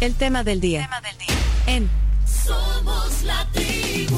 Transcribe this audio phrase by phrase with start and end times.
[0.00, 0.82] El tema del día.
[0.82, 1.36] Tema del día.
[1.66, 1.90] En
[2.24, 4.16] Somos la tribu.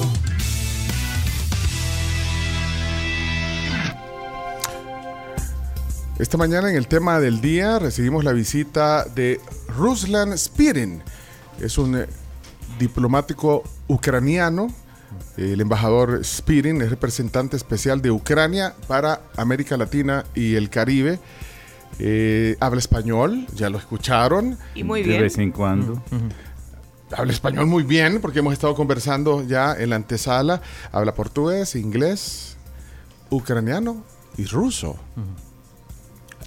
[6.19, 11.03] Esta mañana en el tema del día recibimos la visita de Ruslan Spirin.
[11.63, 12.07] Es un eh,
[12.79, 14.69] diplomático ucraniano.
[15.39, 21.19] El embajador Spirin es representante especial de Ucrania para América Latina y el Caribe.
[21.99, 24.57] Eh, habla español, ya lo escucharon.
[24.75, 25.23] Y muy de bien.
[25.23, 26.03] vez en cuando.
[27.17, 30.63] Habla español muy bien porque hemos estado conversando ya en la antesala.
[30.93, 32.57] Habla portugués, inglés,
[33.31, 34.05] ucraniano
[34.37, 34.97] y ruso.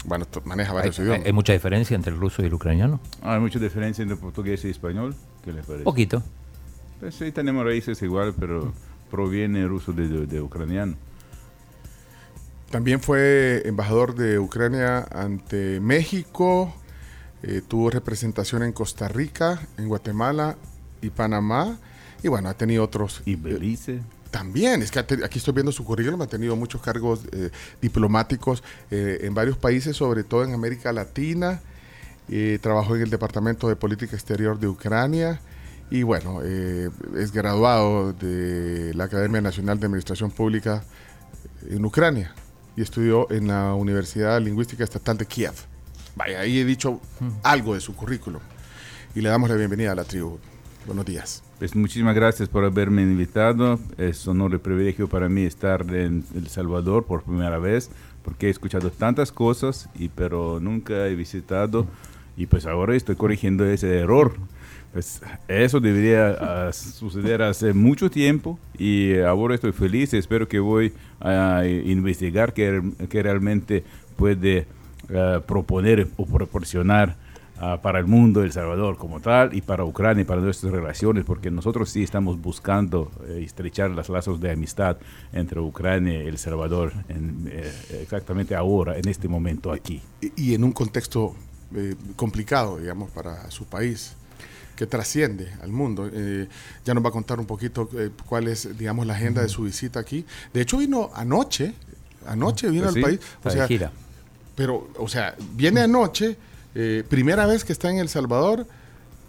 [0.06, 1.26] Bueno, maneja varios hay- idiomas.
[1.26, 3.00] hay mucha diferencia entre el ruso y el ucraniano.
[3.22, 5.16] Hay mucha diferencia entre portugués y español.
[5.44, 5.84] ¿Qué les parece?
[5.84, 6.24] Poquito.
[7.00, 8.74] Pues sí, tenemos raíces igual, pero
[9.12, 10.96] proviene ruso de, de- de ucraniano.
[12.74, 16.74] También fue embajador de Ucrania ante México.
[17.44, 20.58] eh, tuvo representación en Costa Rica, en Guatemala
[21.00, 21.78] y Panamá.
[22.24, 23.22] Y bueno, ha tenido otros.
[23.26, 24.02] Y eh, Belice.
[24.32, 29.20] También, es que aquí estoy viendo su currículum, ha tenido muchos cargos eh, diplomáticos eh,
[29.22, 31.62] en varios países, sobre todo en América Latina.
[32.28, 35.42] Eh, trabajó en el Departamento de Política Exterior de Ucrania
[35.92, 40.84] y bueno, eh, es graduado de la Academia Nacional de Administración Pública
[41.70, 42.34] en Ucrania
[42.76, 45.54] y estudió en la Universidad Lingüística Estatal de Kiev.
[46.16, 47.00] Vaya, ahí he dicho
[47.44, 48.42] algo de su currículum
[49.16, 50.40] y le damos la bienvenida a la tribu.
[50.86, 51.44] Buenos días.
[51.60, 53.80] Pues muchísimas gracias por haberme invitado.
[53.98, 57.90] Es honor y privilegio para mí estar en El Salvador por primera vez,
[58.24, 61.88] porque he escuchado tantas cosas, y, pero nunca he visitado.
[62.36, 64.34] Y pues ahora estoy corrigiendo ese error.
[64.94, 70.14] Pues eso debería ah, suceder hace mucho tiempo y ahora estoy feliz.
[70.14, 73.84] Espero que voy a investigar qué realmente
[74.16, 74.68] puede
[75.12, 77.16] ah, proponer o proporcionar
[77.60, 81.24] ah, para el mundo El Salvador como tal y para Ucrania y para nuestras relaciones,
[81.26, 84.98] porque nosotros sí estamos buscando eh, estrechar los lazos de amistad
[85.32, 90.04] entre Ucrania y El Salvador en, eh, exactamente ahora, en este momento aquí.
[90.22, 91.36] y, y en un contexto
[91.76, 94.16] eh, complicado, digamos, para su país,
[94.76, 96.10] que trasciende al mundo.
[96.12, 96.48] Eh,
[96.86, 99.64] ya nos va a contar un poquito eh, cuál es, digamos, la agenda de su
[99.64, 100.26] visita aquí.
[100.54, 101.74] De hecho, vino anoche,
[102.26, 103.02] anoche vino Pues al sí,
[103.44, 103.56] país.
[103.62, 103.92] De gira.
[104.56, 106.38] Pero, o sea, viene anoche,
[106.76, 108.68] eh, primera vez que está en El Salvador,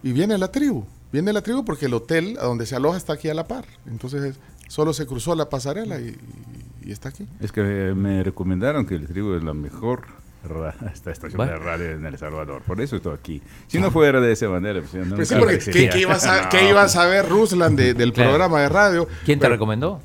[0.02, 0.84] y viene la tribu.
[1.12, 3.64] Viene la tribu porque el hotel a donde se aloja está aquí a la par.
[3.86, 4.36] Entonces,
[4.68, 7.26] solo se cruzó la pasarela y, y- y está aquí.
[7.40, 10.02] Es que me recomendaron que el tribu es la mejor
[10.92, 12.62] esta estación de radio en El Salvador.
[12.62, 13.42] Por eso estoy aquí.
[13.66, 16.42] Si no fuera de esa manera, pues, nunca Pues sí, porque ¿qué, qué iba a
[16.42, 16.48] No.
[16.50, 18.30] qué iba a saber Ruslan de- del Claro.
[18.30, 19.08] programa de radio?
[19.24, 20.00] ¿Quién te recomendó?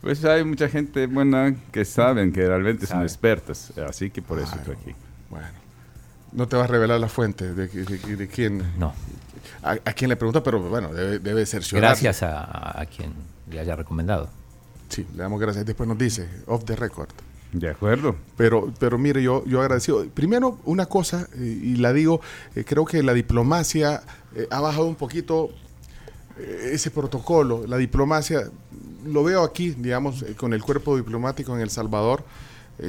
[0.00, 3.06] Pues hay mucha gente buena que saben que realmente son Sabe.
[3.06, 3.72] expertas.
[3.88, 4.94] Así que por eso estoy aquí.
[5.30, 5.46] Bueno,
[6.32, 8.94] no te vas a revelar la fuente de, de- de quién, No.
[9.62, 12.04] a, a quién le pregunta, pero bueno, debe, debe cerciorarse.
[12.04, 13.12] Gracias a, a quien
[13.50, 14.28] le haya recomendado.
[14.88, 15.66] Sí, le damos gracias.
[15.66, 17.08] Después nos dice, off the record.
[17.52, 18.16] De acuerdo.
[18.36, 20.04] Pero, pero mire, yo, yo agradecido.
[20.12, 22.20] Primero, una cosa, y la digo,
[22.54, 24.02] eh, creo que la diplomacia
[24.34, 25.50] eh, ha bajado un poquito
[26.38, 27.66] eh, ese protocolo.
[27.66, 28.50] La diplomacia,
[29.06, 32.24] lo veo aquí, digamos, con el cuerpo diplomático en El Salvador.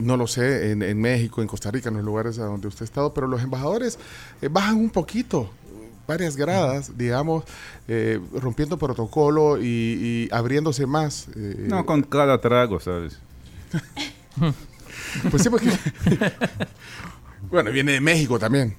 [0.02, 2.82] no lo sé, en, en México, en Costa Rica, en los lugares a donde usted
[2.82, 3.98] ha estado, pero los embajadores
[4.52, 5.50] bajan un poquito,
[6.06, 7.46] varias gradas, digamos,
[7.88, 11.28] eh, rompiendo protocolo y, y abriéndose más.
[11.38, 13.18] eh, No, con cada trago, ¿sabes?
[15.32, 15.70] Pues sí, porque.
[17.52, 18.76] bueno, viene de México también.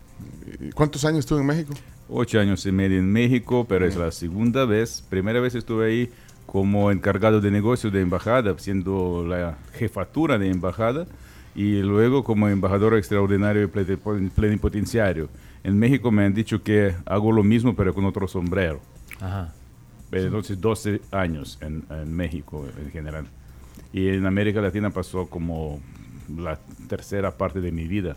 [0.75, 1.75] ¿Cuántos años estuvo en México?
[2.09, 5.05] Ocho años y medio en México, pero es la segunda vez.
[5.09, 6.11] Primera vez estuve ahí
[6.47, 11.07] como encargado de negocio de embajada, siendo la jefatura de embajada,
[11.55, 15.29] y luego como embajador extraordinario y plenipo- plenipotenciario.
[15.65, 18.81] En México me han dicho que hago lo mismo, pero con otro sombrero.
[19.21, 19.53] Ajá.
[20.11, 23.27] Entonces, 12 años en, en México en general.
[23.93, 25.81] Y en América Latina pasó como
[26.37, 28.17] la tercera parte de mi vida,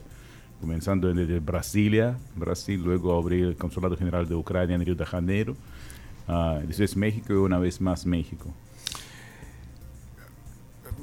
[0.60, 5.56] comenzando desde Brasilia, Brasil, luego abrí el Consulado General de Ucrania en Río de Janeiro,
[6.28, 8.52] ah, después México y una vez más México.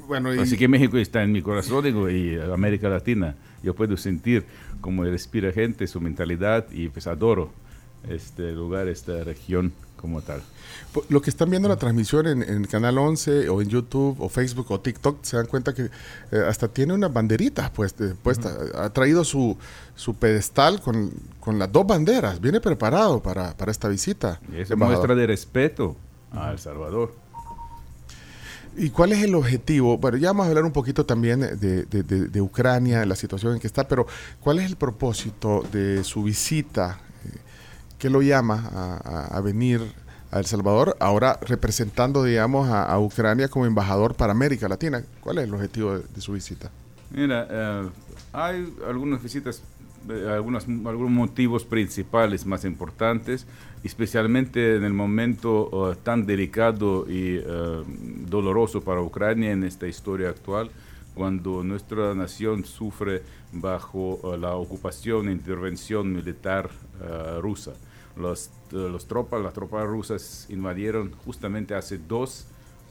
[0.06, 3.36] Bueno, Así que México está en mi corazón digo, y América Latina.
[3.62, 4.44] Yo puedo sentir
[4.80, 7.52] cómo respira gente, su mentalidad y pues adoro
[8.08, 10.42] este lugar, esta región como tal.
[10.94, 14.28] po- lo que están viendo la transmisión en, en Canal 11 o en YouTube o
[14.30, 15.90] Facebook o TikTok, se dan cuenta que
[16.32, 18.56] eh, hasta tiene unas banderitas pues, eh, puestas.
[18.74, 19.58] Ha traído su,
[19.94, 22.40] su pedestal con, con las dos banderas.
[22.40, 24.40] Viene preparado para, para esta visita.
[24.50, 24.78] Y embajador.
[24.78, 25.96] muestra de respeto
[26.32, 27.14] a El Salvador.
[28.76, 29.98] ¿Y cuál es el objetivo?
[29.98, 33.54] Bueno, ya vamos a hablar un poquito también de, de- de- de Ucrania, la situación
[33.54, 34.06] en que está, pero
[34.40, 37.00] ¿cuál es el propósito de su visita?
[38.00, 38.70] Qué lo llama
[39.30, 39.82] a, venir
[40.30, 45.04] a El Salvador, ahora representando, digamos, a, Ucrania como embajador para América Latina?
[45.20, 46.70] ¿Cuál es el objetivo de, su visita?
[47.10, 47.88] Mira, eh,
[48.32, 49.62] hay algunas visitas,
[50.08, 53.46] eh, algunas, algunos motivos principales más importantes,
[53.84, 57.84] especialmente en el momento eh, tan delicado y eh,
[58.26, 60.70] doloroso para Ucrania en esta historia actual,
[61.14, 63.20] cuando nuestra nación sufre
[63.52, 66.70] bajo la ocupación e intervención militar
[67.42, 67.72] rusa.
[68.16, 72.46] Los, eh, los tropas, las tropas rusas invadieron justamente hace dos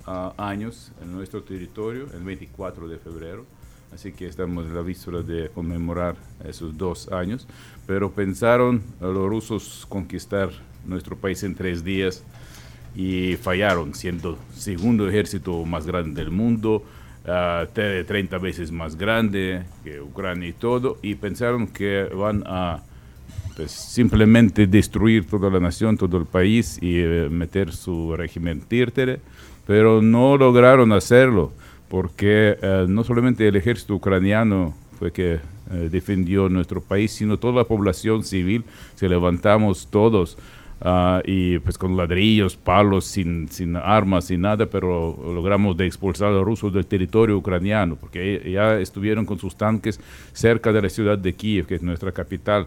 [0.05, 3.45] ah, años en nuestro territorio, el 24 de febrero.
[3.93, 7.47] Así que estamos en la víspera de conmemorar esos dos años.
[7.87, 10.49] Pero pensaron eh, los rusos conquistar
[10.85, 12.23] nuestro país en tres días
[12.95, 16.83] y fallaron, siendo segundo ejército más grande del mundo,
[17.27, 22.83] ah, te- 30 veces más grande que Ucrania y todo, y pensaron que van a
[23.59, 29.19] pues, simplemente destruir toda la nación, todo el país y eh, meter su régimen títere,
[29.67, 31.51] pero no lograron hacerlo
[31.89, 37.55] porque eh, no solamente el ejército ucraniano fue que eh, defendió nuestro país, sino toda
[37.55, 38.63] la población civil,
[38.95, 40.37] se levantamos todos
[40.79, 46.29] ah, y pues con ladrillos, palos, sin, sin armas, sin nada, pero logramos de expulsar
[46.29, 49.99] a los rusos del territorio ucraniano, porque ya estuvieron con sus tanques
[50.31, 52.65] cerca de la ciudad de Kiev, que es nuestra capital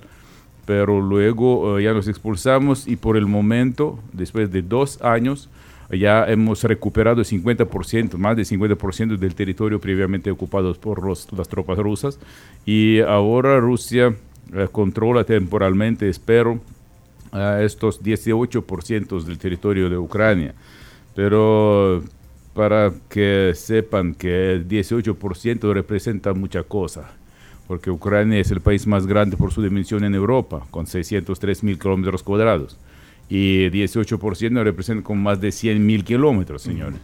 [0.65, 5.49] pero luego eh, ya los expulsamos y por el momento, después de dos años,
[5.91, 11.49] ya hemos recuperado el 50%, más del 50% del territorio previamente ocupado por los- las
[11.49, 12.19] tropas rusas
[12.65, 14.15] y ahora Rusia
[14.55, 16.61] eh, controla temporalmente, espero,
[17.31, 20.55] a estos 18% del territorio de Ucrania.
[21.15, 22.03] Pero
[22.55, 27.11] para que sepan que el 18% representa mucha cosa
[27.67, 31.79] porque Ucrania es el país más grande por su dimensión en Europa, con 603 mil
[31.79, 32.77] kilómetros cuadrados.
[33.29, 36.99] Y 18% representa con más de 100 mil kilómetros, señores,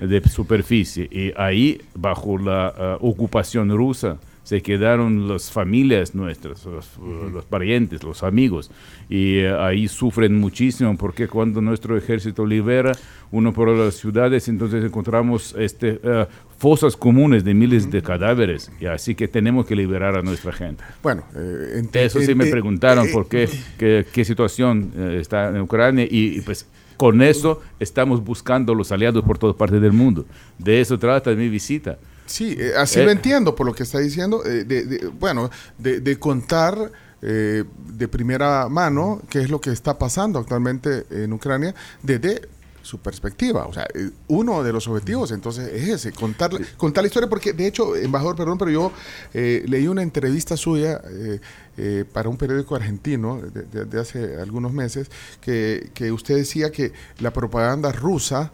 [0.00, 1.08] de superficie.
[1.10, 6.98] Y ahí, bajo la ah, ocupación rusa, se quedaron las familias nuestras, los,
[7.32, 8.70] los parientes, los amigos.
[9.08, 12.92] Y eh, ahí sufren muchísimo porque cuando nuestro ejército libera
[13.30, 16.26] uno por las ciudades, entonces encontramos este, eh,
[16.58, 18.70] fosas comunes de miles de cadáveres.
[18.80, 20.82] Y así que tenemos que liberar a nuestra gente.
[21.02, 23.48] Bueno, eh, Eso sí me ent- preguntaron eh, por qué,
[23.78, 26.66] qué, qué situación eh, está en Ucrania y, y, pues
[26.96, 30.26] con eso estamos buscando los aliados por todas partes del mundo.
[30.58, 31.98] De eso trata mi visita.
[32.26, 33.04] Sí, eh, así Eh.
[33.04, 34.44] lo entiendo por lo que está diciendo.
[34.44, 36.92] eh, de, de- bueno, de, de contar
[37.24, 42.48] eh, de primera mano qué es lo que está pasando actualmente en Ucrania desde
[42.82, 43.64] su perspectiva.
[43.66, 43.86] O sea,
[44.26, 48.34] uno de los objetivos entonces es ese, contar, contar la historia, porque de hecho, embajador,
[48.34, 48.92] perdón, pero yo
[49.34, 51.38] eh, leí una entrevista suya eh,
[51.76, 55.08] eh, para un periódico argentino de, de- de hace algunos meses,
[55.40, 58.50] que, que usted decía que la propaganda rusa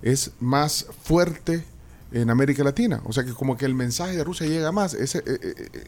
[0.00, 1.64] es más fuerte
[2.12, 3.00] en América Latina.
[3.04, 4.94] O sea que como que el mensaje de Rusia llega más.
[4.94, 5.84] Ese, eh, eh, eh,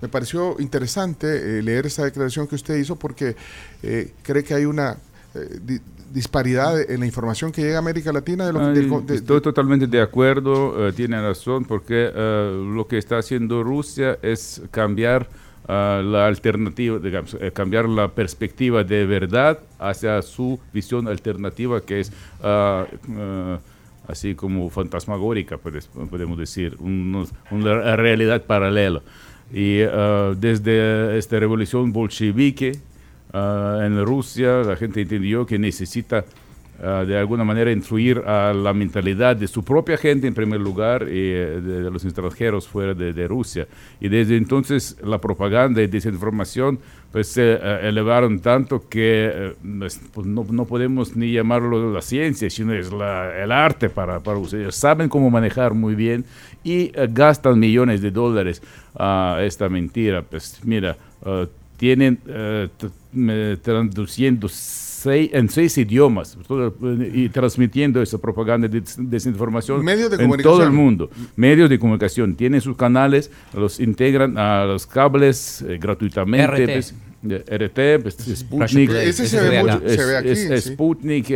[0.00, 3.36] me pareció interesante eh, leer esa declaración que usted hizo porque
[4.22, 4.96] cree que hay una
[5.60, 5.80] di-
[6.12, 8.60] disparidad en la información que llega a América Latina de lo.
[8.66, 8.74] Ay,
[9.06, 12.10] de- estoy totalmente de acuerdo, tiene razón, porque
[12.74, 15.28] lo que está haciendo Rusia es cambiar
[15.68, 22.12] la alternativa, digamos, eh, cambiar la perspectiva de verdad hacia su visión alternativa, que es
[22.42, 22.84] ah,
[24.12, 29.02] así como fantasmagórica, puedes- podemos decir, un- una realidad paralela.
[29.52, 32.72] Y ah, desde esta revolución bolchevique,
[33.34, 36.26] Ah, en Rusia la gente entendió que necesita
[36.82, 41.04] ah, de alguna manera influir a la mentalidad de su propia gente en primer lugar
[41.08, 43.66] y eh, de, los extranjeros fuera de, Rusia.
[44.00, 46.78] Y desde entonces la propaganda y desinformación
[47.12, 52.00] pues se eh, elevaron tanto que eh, pues, pues, no, no podemos ni llamarlo la
[52.00, 54.74] ciencia, sino es el arte para, para ustedes.
[54.74, 56.24] Saben cómo manejar muy bien
[56.64, 58.62] y eh, gastan millones de dólares
[58.98, 60.22] a esta mentira.
[60.22, 61.46] Pues mira, ah,
[61.76, 62.68] tienen eh,
[63.60, 64.48] traduciendo
[65.02, 70.22] seis- en seis idiomas todo, eh, y transmitiendo esa propaganda de des- desinformación Medios de
[70.22, 70.74] en todo el comunicación.
[70.74, 71.10] mundo.
[71.36, 76.64] Medios de comunicación tienen sus canales, los integran a los cables eh, gratuitamente.
[76.64, 76.72] RT.
[76.72, 76.94] pues,
[77.48, 79.88] RT, pues, Sputnik, ese se ve, se ve mucho, acá.
[79.90, 80.28] se ve aquí.
[80.30, 80.72] es, es sí.
[80.72, 81.26] Sputnik,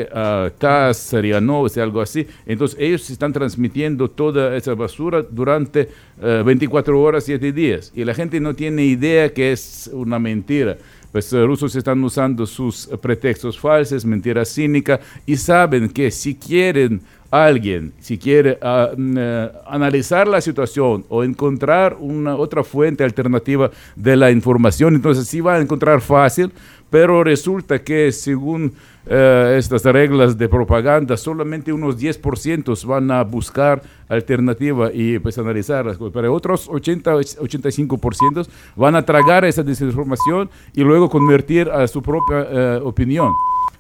[0.58, 2.26] TASS, sería no, es algo así.
[2.44, 5.88] Entonces ellos están transmitiendo toda esa basura durante
[6.20, 7.92] eh, 24 horas, 7 días.
[7.94, 10.76] Y la gente no tiene idea que es una mentira.
[11.16, 16.34] Pues los rusos están usando sus eh, pretextos falsos, mentiras cínicas, y saben que si
[16.34, 23.02] quieren alguien, si quiere ah, mm, eh, analizar la situación o encontrar una otra fuente
[23.02, 26.52] alternativa de la información, entonces sí va a encontrar fácil,
[26.90, 28.72] pero resulta que según
[29.08, 35.86] eh, estas reglas de propaganda, solamente unos 10% van a buscar alternativa y pues analizar
[35.86, 41.86] las cosas, pero otros 80, 85% van a tragar esa desinformación y luego convertir a
[41.86, 43.32] su propia eh, opinión.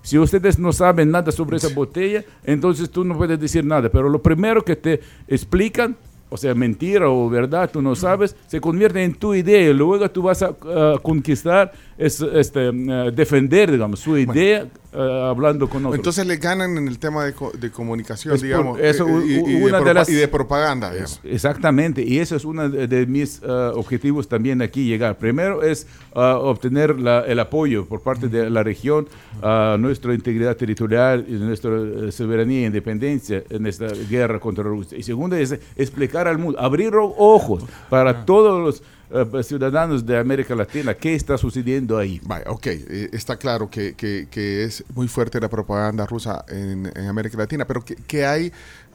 [0.02, 3.88] Si ustedes no saben nada sobre esa botella, entonces tú no puedes decir nada.
[3.88, 5.96] Pero lo primero que te explican,
[6.28, 10.08] o sea, mentira o verdad, tú no sabes, se convierte en tu idea y luego
[10.08, 10.54] tú vas a
[11.02, 15.96] conquistar, es, este, uh, defender, digamos, su idea uh, hablando con otros.
[15.96, 19.32] Entonces le ganan en el tema de, co de comunicación, Es por- digamos, eso, y,
[19.34, 21.20] y- de de propa- las- y de propaganda, digamos.
[21.24, 25.16] Exactamente, y eso es uno de, de mis uh, objetivos también aquí llegar.
[25.16, 29.08] Primero es uh, obtener la- el apoyo por parte de la región
[29.42, 34.98] a nuestra integridad territorial y nuestra eh, soberanía e independencia en esta guerra contra Rusia.
[34.98, 40.54] Y segundo es explicar al mundo, abrir ojos para todos los uh, ciudadanos de América
[40.54, 42.20] Latina qué está sucediendo ahí.
[42.24, 46.90] Vaya, ok, eh, está claro que, que- que es muy fuerte la propaganda rusa en,
[46.94, 48.52] en América Latina, pero ¿qué, qué hay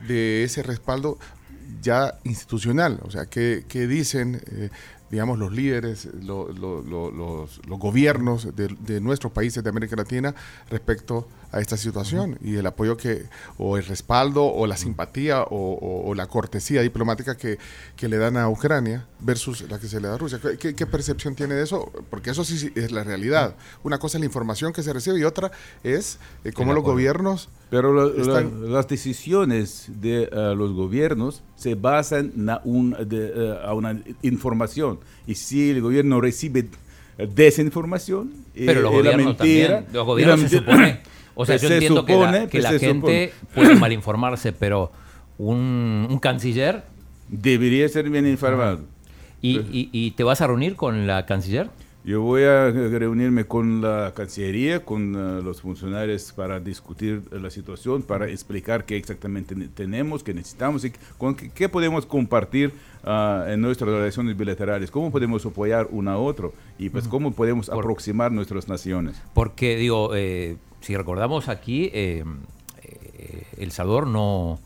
[0.08, 1.18] de ese respaldo
[1.82, 3.00] ya institucional?
[3.03, 4.70] O sea, ¿qué, qué dicen, eh,
[5.10, 9.96] digamos, los líderes, lo- lo- lo- los, los gobiernos de, de nuestros países de América
[9.96, 10.34] Latina
[10.70, 13.25] respecto a esta situación y el apoyo que,
[13.58, 17.58] o el respaldo, o la simpatía, o, o- o la cortesía diplomática que,
[17.98, 20.39] que le dan a Ucrania versus la que se le da a Rusia?
[20.58, 21.91] ¿Qué- ¿Qué, percepción tiene de eso?
[22.10, 23.55] Porque eso sí es la realidad.
[23.84, 25.51] Una cosa es la información que se recibe y otra
[25.84, 31.75] es eh, cómo los gobiernos Pero la- la- las decisiones de eh, los gobiernos se
[31.75, 35.00] basan en un, de, eh, a una información.
[35.27, 36.67] Y si el gobierno recibe
[37.17, 39.93] eh, desinformación, eh, Pero los y la gobiernos mentira, también.
[39.93, 41.11] Los gobiernos la se mentira- supone.
[41.35, 43.75] O sea, que yo se entiendo que la, supone, que que la se gente puede
[43.75, 44.91] malinformarse, pero
[45.38, 46.83] un, un canciller.
[47.29, 48.81] Debería ser bien informado.
[49.41, 51.69] Y, y- y te vas a reunir con la canciller?
[52.03, 58.01] Yo voy a reunirme con la Cancillería, con eh, los funcionarios para discutir la situación,
[58.01, 62.73] para explicar qué exactamente ne- tenemos, qué necesitamos y con qué, qué podemos compartir
[63.03, 67.69] ah, en nuestras relaciones bilaterales, cómo podemos apoyar uno a otro y pues cómo podemos
[67.69, 69.21] aproximar nuestras naciones.
[69.35, 72.23] Porque, digo, eh, si recordamos aquí, eh,
[72.83, 74.59] eh, El Salvador no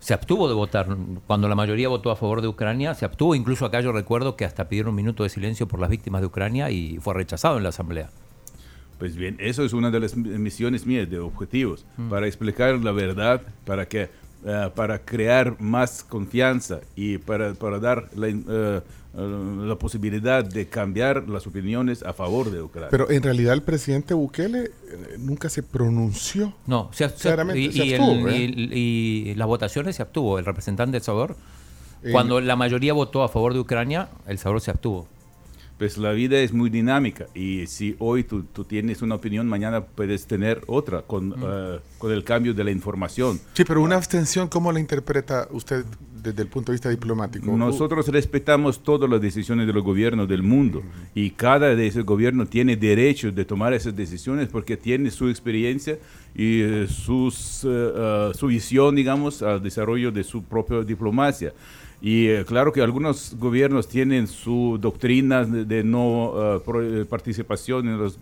[0.00, 0.86] se abstuvo de votar.
[1.26, 3.34] Cuando la mayoría votó a favor de Ucrania, se abstuvo.
[3.34, 6.28] Incluso acá yo recuerdo que hasta pidieron un minuto de silencio por las víctimas de
[6.28, 8.08] Ucrania y fue rechazado en la Asamblea.
[8.98, 12.90] Pues bien, eso es una de las mi- misiones mías, de objetivos, para explicar la
[12.92, 14.08] verdad, para que
[14.44, 18.80] eh, para crear más confianza y para, para dar la, eh, eh,
[19.14, 22.88] la posibilidad de cambiar las opiniones a favor de Ucrania.
[22.90, 24.70] Pero en realidad el presidente Bukele
[25.18, 26.52] nunca se pronunció.
[26.66, 30.38] No, se, se- Claramente, y, se y abstuvo, el- y- y las votaciones se abstuvo.
[30.38, 31.34] El representante del Salvador,
[32.04, 35.08] Eh, cuando la mayoría votó a favor de Ucrania, El Salvador se abstuvo.
[35.78, 39.84] Pues la vida es muy dinámica y si hoy tú, tú tienes una opinión, mañana
[39.84, 43.40] puedes tener otra con, eh, con el cambio de la información.
[43.54, 45.84] Sí, pero una abstención, ¿cómo la interpreta usted
[46.20, 47.56] desde el punto de vista diplomático?
[47.56, 50.82] Nosotros respetamos todas las decisiones de los gobiernos del mundo
[51.14, 55.98] y cada de esos gobiernos tiene derecho de tomar esas decisiones porque tiene su experiencia
[56.34, 61.52] y eh, sus, eh, su visión, digamos, al desarrollo de su propia diplomacia.
[62.00, 66.60] Y eh, claro que algunos gobiernos tienen su doctrina de, no eh,
[67.00, 68.18] eh, participación en los,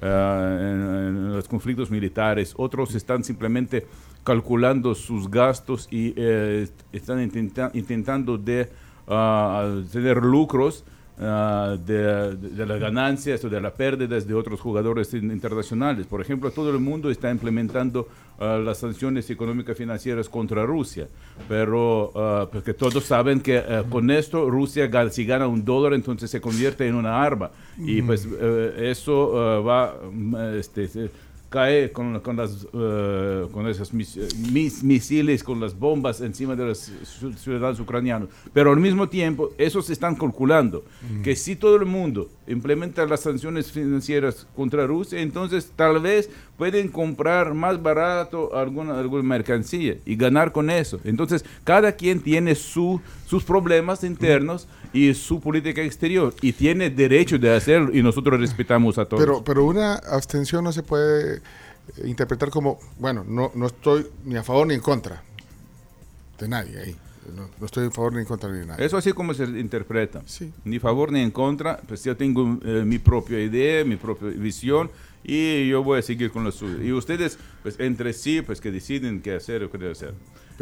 [0.00, 3.86] en- en los conflictos militares, otros están simplemente
[4.24, 8.68] calculando sus gastos y eh, están intenta- intentando de
[9.08, 10.84] ah, tener lucros
[11.20, 16.06] ah, de, de- las ganancias o de las pérdidas de otros jugadores in- internacionales.
[16.06, 18.08] Por ejemplo, todo el mundo está implementando
[18.38, 21.08] ah, las sanciones económicas financieras contra Rusia,
[21.48, 26.40] pero ah, porque todos saben que con esto Rusia si gana un dólar entonces se
[26.40, 30.88] convierte en una arma y pues eh, eso va mm, este,
[31.50, 34.16] cae con, con las eh, con esos mis-
[34.52, 38.28] mis- misiles, con las bombas encima de los ci- ciudadanos ucranianos.
[38.54, 40.84] Pero al mismo tiempo, esos están calculando
[41.24, 46.30] que si todo el mundo implementa las sanciones financieras contra Rusia, entonces tal vez
[46.60, 51.00] pueden comprar más barato alguna, alguna mercancía y ganar con eso.
[51.04, 57.38] Entonces, cada quien tiene su, sus problemas internos y su política exterior y tiene derecho
[57.38, 59.24] de hacerlo y nosotros respetamos a todos.
[59.24, 61.40] Pero, pero una abstención no se puede eh,
[62.04, 65.22] interpretar como, bueno, no, no estoy ni a favor ni en contra
[66.38, 66.96] de nadie ahí.
[67.34, 68.84] No, no estoy a favor ni en contra de nadie.
[68.84, 70.20] Eso así como se interpreta.
[70.26, 70.52] Sí.
[70.64, 74.90] Ni favor ni en contra, pues yo tengo eh, mi propia idea, mi propia visión
[75.24, 76.82] y yo voy a seguir con lo suyo.
[76.82, 80.14] Y ustedes, pues entre sí, pues que deciden qué hacer o qué no hacer.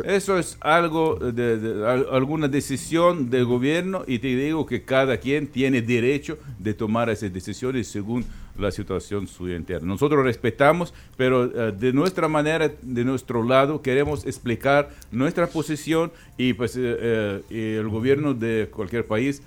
[0.04, 5.16] Eso es algo de, de- al- alguna decisión del gobierno y te digo que cada
[5.16, 8.24] quien tiene derecho de tomar esas decisiones según
[8.58, 9.86] la situación suya interna.
[9.88, 16.52] Nosotros respetamos, pero eh, de nuestra manera, de nuestro lado, queremos explicar nuestra posición y
[16.52, 19.42] pues eh, eh, el gobierno de cualquier país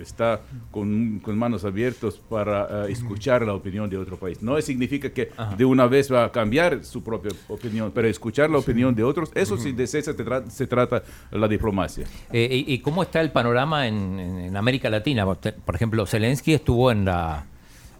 [0.00, 0.40] está
[0.70, 4.42] con, con manos abiertas para escuchar la opinión de otro país.
[4.42, 8.58] No significa que de una vez va a cambiar su propia opinión, pero escuchar la
[8.58, 12.06] opinión de otros, eso sí, de eso se, tra- se trata la diplomacia.
[12.32, 15.24] Eh, y, y cómo está el panorama en, en- en América Latina?
[15.26, 17.46] Por ejemplo, Zelensky estuvo en la,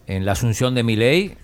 [0.07, 1.37] en la asunción de Milei,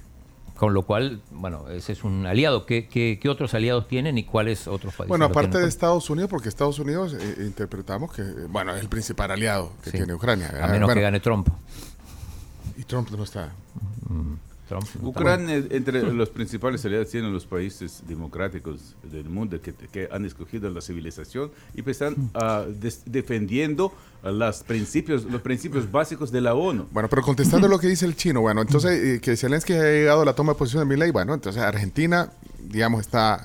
[0.56, 2.66] con lo cual, bueno, ese es un aliado.
[2.68, 5.10] ¿Qué, qué, qué otros aliados tienen y cuáles otros países?
[5.10, 5.68] Bueno, aparte de?
[5.68, 9.90] Estados Unidos, porque Estados Unidos eh, interpretamos que, eh, bueno, es el principal aliado que
[9.92, 9.98] Sí.
[9.98, 10.50] tiene Ucrania.
[10.50, 11.48] A menos Bueno, que gane Trump.
[12.78, 13.52] Y Trump no está.
[14.80, 14.86] Trump.
[15.04, 20.70] Ucrania, entre los principales aliados, tienen los países democráticos del mundo que, que han escogido
[20.70, 22.16] la civilización y pues están
[22.80, 26.88] des- defendiendo las principios, los principios básicos de la ONU.
[26.92, 30.22] Bueno, pero contestando lo que dice el chino, bueno, entonces eh, que Zelensky haya llegado
[30.22, 33.44] a la toma de posición de Milei, bueno, entonces Argentina, digamos, está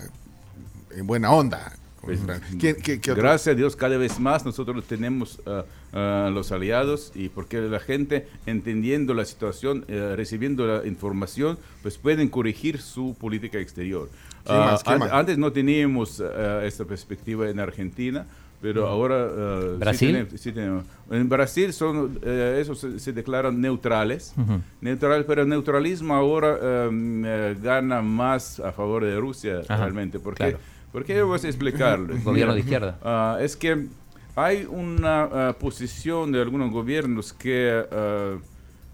[0.90, 1.72] en buena onda.
[2.06, 2.46] Pues, Ucrania.
[2.58, 3.22] ¿Quién- qué- qué otro?
[3.22, 7.80] Gracias a Dios, cada vez más nosotros tenemos ah, ah, los aliados y porque la
[7.80, 14.08] gente entendiendo la situación, eh, recibiendo la información, pues pueden corregir su política exterior.
[14.44, 14.82] ¿Qué Ah, más?
[14.84, 15.12] ¿Qué an- más?
[15.12, 18.26] Antes no teníamos ah, esta perspectiva en Argentina.
[18.62, 20.12] Pero ahora ah, sí ¿Brasil?
[20.12, 20.84] tenemos- sí tenemos.
[21.10, 24.60] En Brasil son eh, esos se, se declaran neutrales, Ujú.
[24.80, 30.18] neutral, pero el neutralismo ahora em, eh, gana más a favor de Rusia Ajá, realmente.
[30.18, 30.44] ¿Por qué?
[30.44, 30.58] claro.
[30.96, 32.16] Porque yo voy a explicarlo.
[32.24, 32.98] Gobierno de izquierda.
[33.04, 33.86] Ah, es que
[34.34, 38.38] hay una ah, posición de algunos gobiernos que, ah,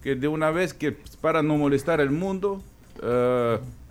[0.03, 2.61] que de una vez que para no molestar al mundo,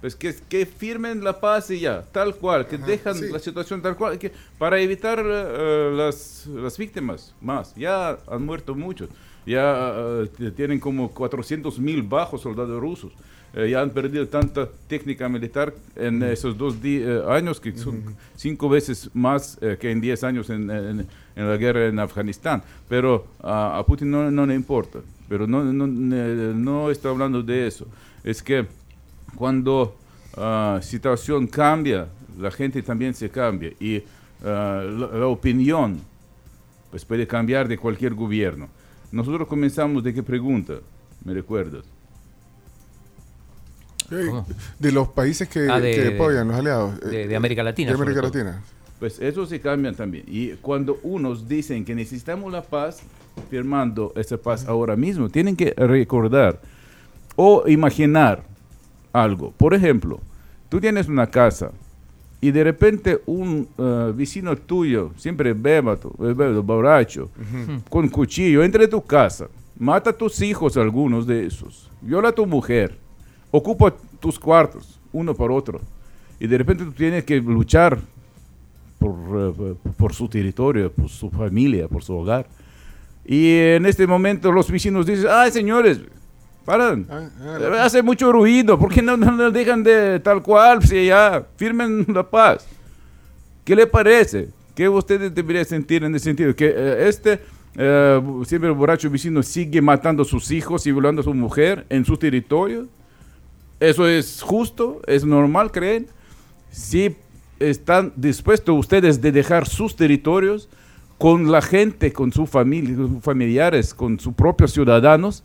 [0.01, 3.29] pues que, que firmen la paz y ya, tal cual, que dejan sí.
[3.31, 7.73] la situación tal cual, que para evitar las, las víctimas más.
[7.75, 9.07] Ya han muerto muchos,
[9.45, 10.25] ya
[10.57, 13.13] tienen como 400 mil bajos soldados rusos.
[13.53, 18.15] Eh, ya han perdido tanta técnica militar en esos dos di- eh, años, que son
[18.37, 22.63] cinco veces más eh, que en 10 años en, en- en la guerra en Afganistán.
[22.87, 24.99] Pero ah, a Putin no, no le importa.
[25.27, 27.87] Pero no, no, no estoy hablando de eso.
[28.23, 28.65] Es que
[29.35, 29.95] cuando
[30.37, 32.07] la situación cambia,
[32.39, 33.71] la gente también se cambia.
[33.79, 34.01] Y
[34.45, 35.99] ah, la, la opinión
[36.89, 38.67] pues puede cambiar de cualquier gobierno.
[39.11, 40.75] Nosotros comenzamos de qué pregunta,
[41.25, 41.83] me recuerdas.
[44.27, 44.45] ¿Cómo?
[44.79, 46.99] De los países que, Ah, de- que apoyan los aliados.
[46.99, 48.21] de- de América Latina, De América.
[48.21, 48.61] Latina.
[48.99, 50.25] Pues eso se cambian también.
[50.27, 53.01] Y cuando unos dicen que necesitamos la paz,
[53.49, 56.59] firmando esa paz ahora mismo, tienen que recordar
[57.35, 58.43] o imaginar
[59.13, 59.51] algo.
[59.57, 60.19] Por ejemplo,
[60.69, 61.71] tú tienes una casa
[62.41, 67.29] y de repente un eh, vecino tuyo, siempre bébato, bébato, borracho,
[67.89, 69.47] con cuchillo, entra a tu casa,
[69.79, 72.97] mata a tus hijos, algunos de esos, viola a tu mujer,
[73.51, 75.81] ocupa tus cuartos, uno por otro,
[76.39, 77.99] y de repente tú tienes que luchar
[78.97, 82.47] por, eh, por su territorio, por su familia, por su hogar.
[83.25, 86.01] Y en este momento los vecinos dicen, ay señores,
[86.65, 90.83] paran, Ah, ah, hace mucho ruido, ¿por qué no, no, no dejan de tal cual?
[90.83, 92.67] Si ya firmen la paz.
[93.63, 94.49] ¿Qué le parece?
[94.73, 96.55] ¿Qué ustedes deberían sentir en ese sentido?
[96.55, 97.39] Que eh, este
[97.75, 102.05] eh, siempre borracho vecino sigue matando a sus hijos y violando a su mujer en
[102.05, 102.87] su territorio.
[103.81, 105.01] ¿Eso es justo?
[105.07, 106.05] ¿Es normal, creen?
[106.69, 107.15] Si
[107.59, 110.69] están dispuestos ustedes de dejar sus territorios
[111.17, 115.43] con la gente, con sus familiares, con sus propios ciudadanos,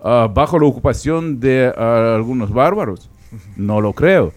[0.00, 3.10] ah, bajo la ocupación de ah, algunos bárbaros.
[3.56, 4.32] No lo creo.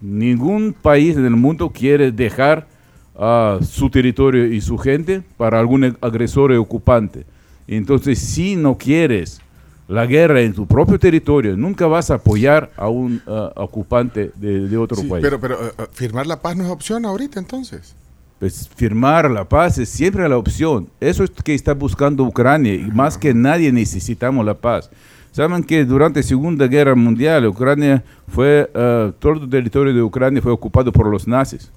[0.00, 2.68] Ningún país en el mundo quiere dejar
[3.16, 7.26] ah, su territorio y su gente para algún agresor ocupante.
[7.66, 9.40] Entonces, si no quieres
[9.88, 14.68] la guerra en tu propio territorio, nunca vas a apoyar a un ah, ocupante de,
[14.68, 15.22] de otro Sí, país.
[15.22, 17.94] pero pero eh, firmar la paz no es opción ahorita entonces.
[18.38, 20.88] Pues firmar la paz es siempre la opción.
[21.00, 24.90] Eso es que está buscando Ucrania y más que nadie necesitamos la paz.
[25.32, 30.42] Saben que durante la Segunda Guerra Mundial Ucrania fue, eh, todo el territorio de Ucrania
[30.42, 31.70] fue ocupado por los nazis.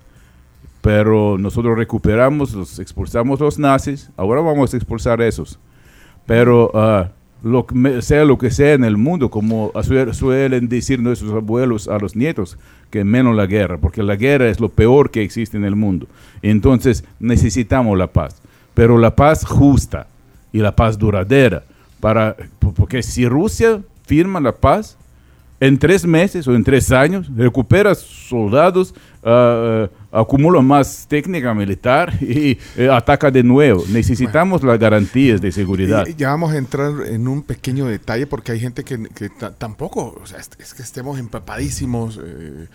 [0.81, 5.59] Pero nosotros recuperamos, los expulsamos los nazis, ahora vamos a expulsar esos.
[6.25, 7.09] Pero ah,
[7.43, 7.65] lo,
[8.01, 12.15] sea lo que sea en el mundo, como suel- suelen decir nuestros abuelos a los
[12.15, 12.57] nietos,
[12.89, 16.07] que menos la guerra, porque la guerra es lo peor que existe en el mundo.
[16.41, 18.41] Entonces necesitamos la paz,
[18.73, 20.07] pero la paz justa
[20.51, 21.63] y la paz duradera.
[21.99, 22.35] Para,
[22.75, 24.97] porque si Rusia firma la paz,
[25.59, 32.57] en tres meses o en tres años recupera soldados, ah, acumula más técnica militar y
[32.75, 33.83] eh, ataca de nuevo.
[33.89, 36.05] Necesitamos las garantías de seguridad.
[36.17, 40.19] Ya vamos a entrar en un pequeño detalle porque hay gente que, que ta- tampoco,
[40.21, 42.67] o sea, es, que estemos empapadísimos eh,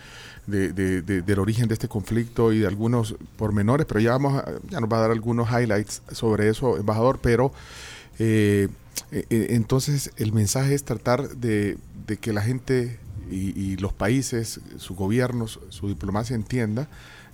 [0.47, 4.35] de- de- de- del origen de este conflicto y de algunos pormenores, pero ya vamos
[4.41, 7.51] a- ya nos va a dar algunos highlights sobre eso, embajador, pero
[8.19, 8.69] eh,
[9.29, 12.97] entonces el mensaje es tratar de, de que la gente
[13.29, 16.87] y, y los países, sus gobiernos, su diplomacia entienda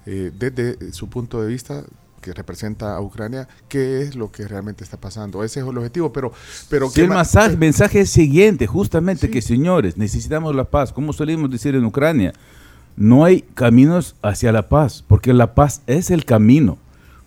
[0.05, 1.83] eh, desde su punto de vista
[2.21, 5.43] que representa a Ucrania, qué es lo que realmente está pasando.
[5.43, 6.31] Ese es el objetivo, pero...
[6.69, 9.33] pero Sí, ¿qué el ma- mensaje, eh, mensaje es siguiente, justamente Sí.
[9.33, 10.93] que señores, necesitamos la paz.
[10.93, 12.33] Como solemos decir en Ucrania,
[12.95, 16.77] no hay caminos hacia la paz, porque la paz es el camino,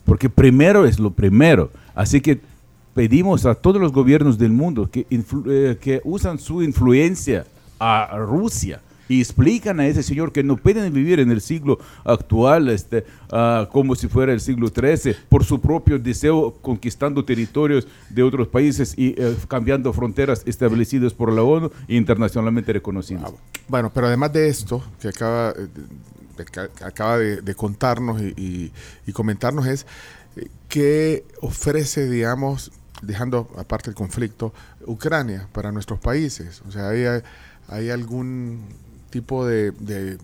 [0.04, 1.70] porque primero es lo primero.
[1.96, 2.40] Así que
[2.94, 7.46] pedimos a todos los gobiernos del mundo que, influ- eh, que usan su influencia
[7.80, 12.68] a Rusia y explican a ese señor que no pueden vivir en el siglo actual
[12.68, 18.22] este, ah, como si fuera el siglo XIII por su propio deseo conquistando territorios de
[18.22, 23.32] otros países y eh, cambiando fronteras establecidas por la ONU e internacionalmente reconocidas.
[23.68, 25.68] Bueno, pero además de esto que acaba eh,
[26.36, 28.72] que acaba de, contarnos y,
[29.12, 29.86] comentarnos es
[30.36, 34.52] eh, qué ofrece, digamos, dejando aparte el conflicto,
[34.86, 36.62] Ucrania para nuestros países.
[36.66, 37.04] O sea, hay,
[37.68, 38.64] hay algún
[39.14, 40.18] tipo de, de,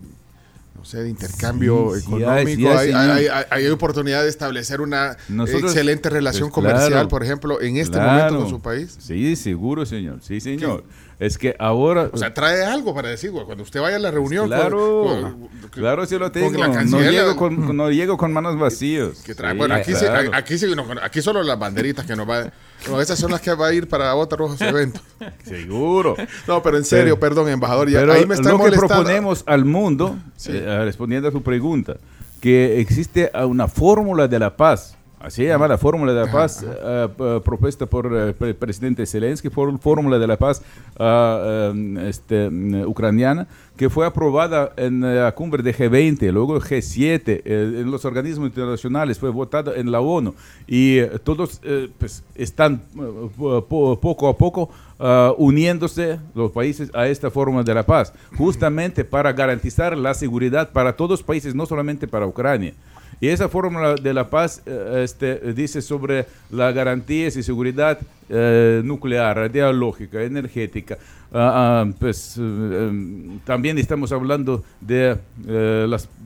[0.75, 2.55] no sé, de intercambio Sí, económico.
[2.61, 3.09] sí hay, hay, señor.
[3.11, 7.61] hay- hay- hay oportunidad de establecer una Nosotros- excelente relación pues, claro, comercial, por ejemplo,
[7.61, 8.11] en este Claro.
[8.11, 8.97] momento con su país.
[8.99, 10.19] Sí, seguro, señor.
[10.21, 10.83] Sí, señor.
[11.19, 12.09] Es que ahora...
[12.11, 14.49] O sea, trae algo para decir, güey, cuando usted vaya a la reunión.
[14.49, 16.59] con- Claro, con- claro, sí lo con tengo.
[16.59, 19.19] la No llego, con, no llego con manos vacías.
[19.23, 19.55] que trae.
[19.55, 20.31] Bueno, aquí, sí, claro.
[20.33, 22.51] aquí, no, aquí solo las banderitas que nos va.
[22.89, 25.01] No, esas son las que va a ir para otros eventos.
[25.45, 26.15] Seguro.
[26.47, 27.89] No, pero en serio, Pero- perdón, embajador.
[27.89, 28.95] Ya, Pero ahí me está lo que molestando.
[28.95, 30.51] proponemos al mundo, Sí.
[30.53, 31.97] eh, respondiendo a tu pregunta,
[32.39, 36.63] que existe una fórmula de la paz, así se llama la fórmula de la paz,
[36.63, 40.61] eh, eh, propuesta por eh, el presidente Zelensky, fórmula de la paz
[40.99, 46.59] ah, eh, este, mm, ucraniana, que fue aprobada en eh, la cumbre de G20, luego
[46.59, 47.41] G7, eh,
[47.81, 50.33] en los organismos internacionales, fue votada en la ONU,
[50.67, 56.51] y eh, todos eh, pues, están eh, po- po- poco a poco ah, uniéndose los
[56.51, 61.23] países a esta forma de la paz, justamente para garantizar la seguridad para todos los
[61.23, 62.73] países, no solamente para Ucrania.
[63.21, 68.81] Y esa fórmula de la paz eh, este, dice sobre las garantías y seguridad eh,
[68.83, 70.97] nuclear, radiológica, energética.
[71.31, 75.17] Ah, ah, pues, eh, em, también estamos hablando de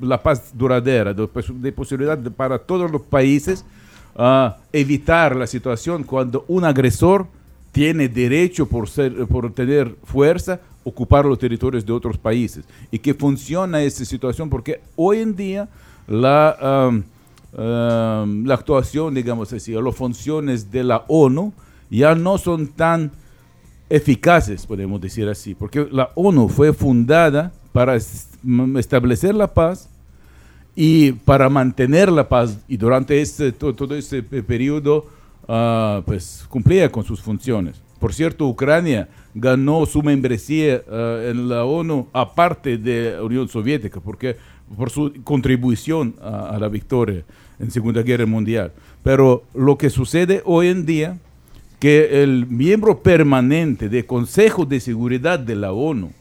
[0.01, 3.65] la paz duradera, de, pues, de posibilidad para todos los países
[4.15, 7.27] ah, evitar la situación cuando un agresor
[7.75, 12.63] tiene derecho por, ser, por tener fuerza ocupar los territorios de otros países.
[12.89, 15.67] Y que funciona esta situación porque hoy en día
[16.07, 16.89] la,
[17.53, 21.51] la actuación, digamos así, las funciones de la ONU
[21.89, 23.11] ya no son tan
[23.89, 27.97] eficaces, podemos decir así, porque la ONU fue fundada para
[28.77, 29.89] establecer la paz
[30.77, 32.57] y para mantener la paz.
[32.69, 35.07] Y durante este, to- todo este pe- periodo
[35.47, 37.81] ah, pues cumplía con sus funciones.
[37.99, 43.99] Por cierto, Ucrania ganó su membresía ah, en la ONU aparte de la Unión Soviética
[43.99, 44.37] porque
[44.75, 47.23] por su contribución a, a la victoria
[47.59, 48.71] en Segunda Guerra Mundial.
[49.03, 51.17] Pero lo que sucede hoy en día
[51.79, 56.11] que el miembro permanente del Consejo de Seguridad de la ONU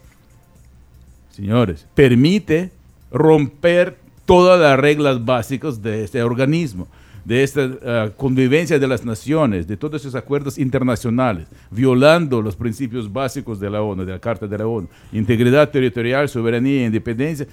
[1.35, 2.71] señores, permite
[3.11, 6.87] romper todas las reglas básicas de este organismo,
[7.25, 13.13] de esta ah, convivencia de las naciones, de todos esos acuerdos internacionales, violando los principios
[13.13, 17.47] básicos de la ONU, de la Carta de la ONU, integridad territorial, soberanía e independencia.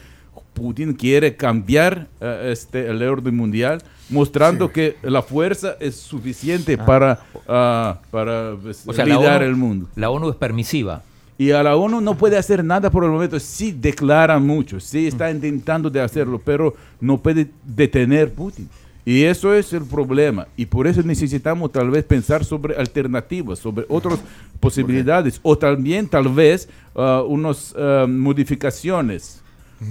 [0.53, 4.73] Putin quiere cambiar ah, este, el orden mundial, mostrando Sí.
[4.73, 9.55] que la fuerza es suficiente para, ah, para pues, O sea, la liderar ONU, el
[9.55, 9.87] mundo.
[9.95, 11.03] la ONU es permisiva.
[11.37, 13.39] Y a la ONU no puede hacer nada por el momento.
[13.39, 18.69] Sí declara mucho, sí está intentando de hacerlo, pero no puede detener Putin.
[19.05, 20.47] Y eso es el problema.
[20.55, 24.19] Y por eso necesitamos tal vez pensar sobre alternativas, sobre otras
[24.59, 29.41] posibilidades, o también tal vez ah, unas ah, modificaciones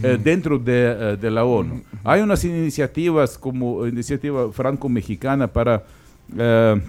[0.03, 1.83] eh, dentro de, eh, de la ONU.
[2.05, 5.83] Hay unas iniciativas como iniciativa franco-mexicana para
[6.39, 6.81] eh,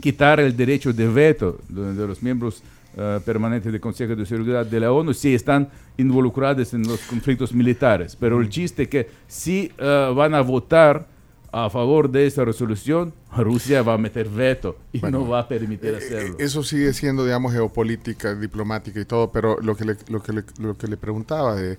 [0.00, 2.62] quitar el derecho de veto de, de los miembros
[2.94, 7.54] eh, permanentes del Consejo de Seguridad de la ONU si están involucrados en los conflictos
[7.54, 8.14] militares.
[8.20, 11.06] Pero el chiste es que si eh, van a votar
[11.52, 15.48] a favor de esta resolución, Rusia va a meter veto y Bueno, no va a
[15.48, 16.36] permitir Eh, hacerlo.
[16.38, 20.44] Eso sigue siendo, digamos, geopolítica, diplomática y todo, pero lo que le, lo que le,
[20.58, 21.78] lo que le preguntaba de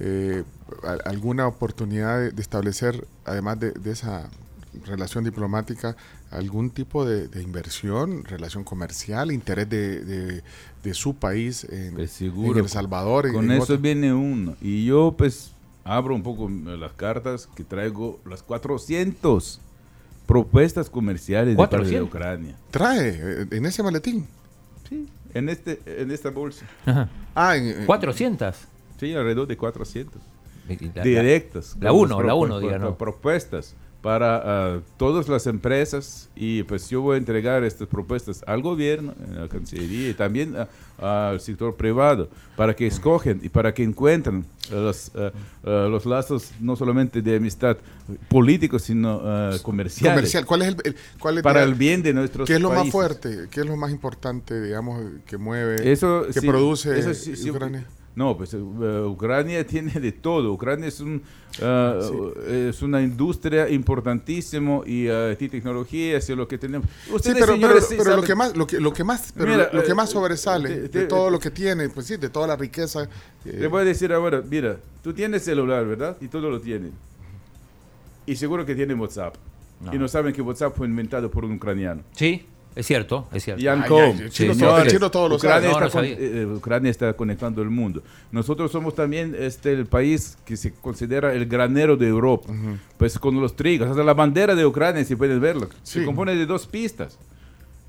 [0.00, 0.42] eh,
[1.04, 4.28] alguna oportunidad de, de establecer, además de, de esa
[4.86, 5.96] relación diplomática,
[6.32, 10.42] algún tipo de, de inversión, relación comercial, interés de,
[10.92, 13.30] su país en, Pues seguro, en El Salvador.
[13.32, 14.56] Con en eso otro- viene uno.
[14.60, 15.52] Y yo pues
[15.84, 19.60] abro un poco eh, las cartas que traigo las 400
[20.26, 22.08] propuestas comerciales de parte de 400.
[22.08, 22.56] Ucrania.
[22.70, 23.08] trae
[23.42, 24.26] eh, en ese maletín.
[24.88, 26.64] Sí, en, este, en esta bolsa.
[26.86, 27.08] Ajá.
[27.34, 28.56] Ah, en, en- 400.
[28.98, 30.20] Sí, alrededor de 400.
[30.68, 31.76] Y la- directas.
[31.80, 32.96] La con uno, las la propu- uno, pro- díganos.
[32.96, 38.60] Propuestas para ah, todas las empresas y pues yo voy a entregar estas propuestas al
[38.60, 40.68] gobierno, a la Cancillería y también a-
[41.30, 45.32] al sector privado para que escogen y para que encuentren los, ah,
[45.64, 47.78] ah, los lazos no solamente de amistad
[48.28, 50.44] políticos sino ah, comerciales comercial.
[50.44, 52.76] ¿Cuál es el, el- cuál es, para el bien de nuestros ¿Qué es lo más
[52.80, 52.92] países.
[52.92, 53.48] fuerte?
[53.50, 57.50] ¿Qué es lo más importante, digamos, que mueve, Eso que sí, produce eso sí, sí,
[57.50, 57.86] Ucrania?
[58.16, 60.52] No, pues eh, Ucrania tiene de todo.
[60.52, 61.20] Ucrania es, un,
[61.62, 61.98] ah,
[62.48, 66.88] es una industria importantísima y ah, tiene tecnología, es lo que tenemos.
[67.06, 69.32] Sí, Ustedes, pero, pero, señores, sí pero lo que más, lo que, lo que más,
[69.36, 71.88] pero Mira, lo, lo que más eh, sobresale te- de te- todo lo que tiene,
[71.88, 73.02] pues sí, de toda la riqueza.
[73.44, 76.16] eh, Le voy a decir ahora, mira, tú tienes celular, ¿verdad?
[76.20, 76.92] Y todo lo tienes.
[78.26, 79.34] Y seguro que tienen WhatsApp.
[79.92, 82.00] Y no saben que WhatsApp fue inventado por un ucraniano.
[82.12, 83.62] Sí, es cierto, es cierto.
[83.64, 85.68] Jan Ay, Koum, ay, el chino todo- el chino todo lo Ucrania.
[85.68, 86.16] No, está con- sabía.
[86.18, 88.02] eh, Ucrania está conectando el mundo.
[88.32, 92.52] Nosotros somos también este, el país que se considera el granero de Europa.
[92.98, 96.04] Pues con los trigos, hasta la bandera de Ucrania, si pueden verlo, se Sí.
[96.04, 97.18] compone de dos pistas.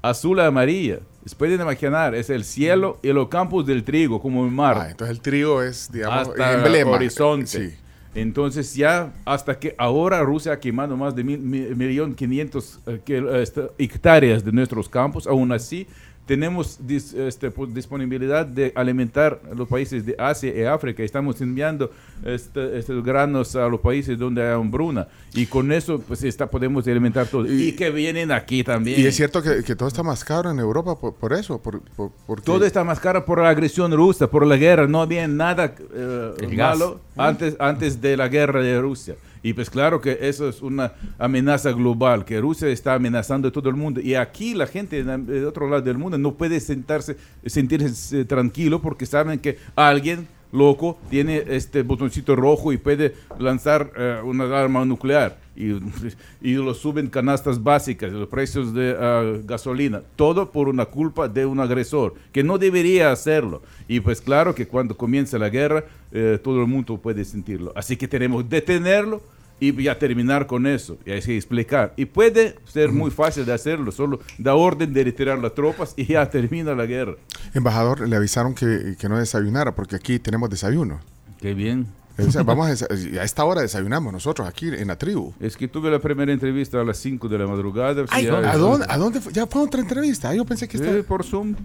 [0.02, 1.00] Azul y amarilla.
[1.26, 4.90] Se pueden imaginar, es el cielo y los campos del trigo, como un mar ah,
[4.92, 6.92] entonces el trigo es, digamos, hasta el emblema.
[6.92, 7.48] horizonte.
[7.48, 7.76] Sí.
[8.16, 13.02] Entonces ya hasta que ahora Rusia ha quemado más de mil, mi- millón quinientos eh,
[13.06, 15.86] que, eh, este, hectáreas de nuestros campos, aún así
[16.26, 21.04] tenemos dis- este, pues, disponibilidad de alimentar a los países de Asia y África.
[21.04, 21.92] Estamos enviando
[22.24, 26.88] este- estos granos a los países donde hay hambruna y con eso pues está, podemos
[26.88, 27.46] alimentar todo.
[27.46, 29.00] Y, Y- que vienen aquí también.
[29.00, 31.82] Y es cierto que, que todo está más caro en Europa por, por eso, por,
[31.96, 34.88] por- porque Todo está más caro por la agresión rusa, por la guerra.
[34.88, 36.78] No había nada eh, gas.
[36.80, 39.16] malo antes, antes de la guerra de Rusia.
[39.46, 43.70] Y pues claro que eso es una amenaza global, que Rusia está amenazando a todo
[43.70, 44.02] el mundo.
[44.02, 49.06] Y aquí la gente de otro lado del mundo no puede sentarse, sentirse tranquilo porque
[49.06, 55.38] saben que alguien loco tiene este botoncito rojo y puede lanzar eh, una arma nuclear.
[55.56, 55.74] Y,
[56.42, 61.46] y lo suben canastas básicas, los precios de ah, gasolina, todo por una culpa de
[61.46, 63.62] un agresor, que no debería hacerlo.
[63.88, 67.72] Y pues claro que cuando comienza la guerra, eh, todo el mundo puede sentirlo.
[67.76, 71.94] Así que tenemos que detenerlo y ya terminar con eso, y así explicar.
[71.96, 76.06] Y puede ser muy fácil de hacerlo, solo da orden de retirar las tropas y
[76.06, 77.16] ya termina la guerra.
[77.54, 81.00] embajador le avisaron que, que no desayunara porque aquí tenemos desayuno.
[81.40, 81.88] Qué bien.
[82.18, 82.86] O sea, vamos a,
[83.20, 85.34] a esta hora desayunamos nosotros aquí en la tribu.
[85.40, 88.06] Es que tuve la primera entrevista a las 5 de la madrugada.
[88.10, 89.34] Ay, ya- ¿a, dónde, ¿A dónde fue?
[89.34, 90.30] Ya fue otra entrevista.
[90.30, 91.04] Ah, Yo pensé que Sí, estaba...
[91.04, 91.56] por Zoom,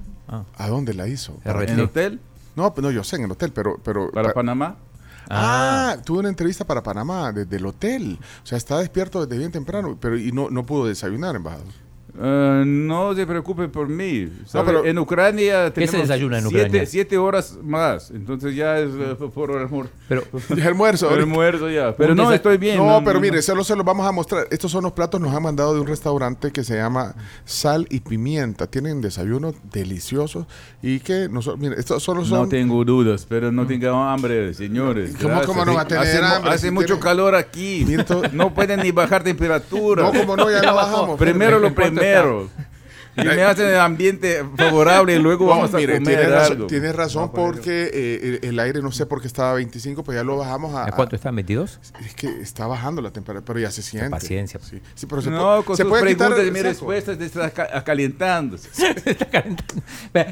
[0.56, 1.38] ¿A dónde la hizo?
[1.44, 2.20] En hotel,
[2.56, 3.78] No, pues no, yo sé, en el hotel, pero...
[3.84, 4.76] pero para pa- Panamá.
[5.30, 8.18] Ah, tuve una entrevista para Panamá desde el hotel.
[8.42, 11.72] O sea, estaba despierto desde bien temprano, pero y no, no pudo desayunar, embajador.
[12.22, 14.28] Eh, no se preocupe por mí.
[14.46, 14.66] ¿sabe?
[14.66, 16.86] pero- en Ucrania ¿Qué se tenemos desayuna en siete, Ucrania?
[16.86, 18.10] siete horas más.
[18.10, 20.22] Entonces ya es eh, por almuer- Pero
[20.56, 21.08] Ya almuerzo.
[21.08, 21.96] almuerzo ya.
[21.96, 22.76] Pero no, estoy bien.
[22.76, 24.46] No, pero mire, solo se los vamos a mostrar.
[24.50, 28.00] Estos son los platos nos han mandado de un restaurante que se llama Sal y
[28.00, 28.66] Pimienta.
[28.66, 30.46] Tienen desayunos deliciosos
[30.82, 35.14] y que nosotros, mire, estos solo son No tengo dudas, pero no tenga hambre, señores.
[35.20, 37.86] ¿Cómo- cómo no va a tener hace, hambre Hace si mucho tiene- calor aquí.
[38.32, 40.02] No pueden ni bajar temperatura.
[40.02, 41.18] No, como no, ya Ya no bajamos.
[41.18, 42.48] Primero lo ¿Cuánto primero.
[43.16, 46.52] Y me hacen el ambiente favorable y luego No, vamos a mire, comer tiene razón,
[46.52, 46.66] algo.
[46.68, 50.14] tiene razón porque eh, el, el aire no sé por qué estaba a 25, pues
[50.16, 50.84] ya lo bajamos a...
[50.84, 51.30] ¿a cuánto está?
[51.32, 51.80] ¿22?
[52.06, 54.10] Es que está bajando la temperatura, pero ya se siente.
[54.10, 54.60] paciencia.
[54.62, 56.62] Sí, sí, pero se, No, puede- con se sus puede quitar preguntas y el mis
[56.62, 56.70] saco.
[56.70, 58.68] respuestas te está ca- acalentándose.
[59.04, 59.82] Está calentando.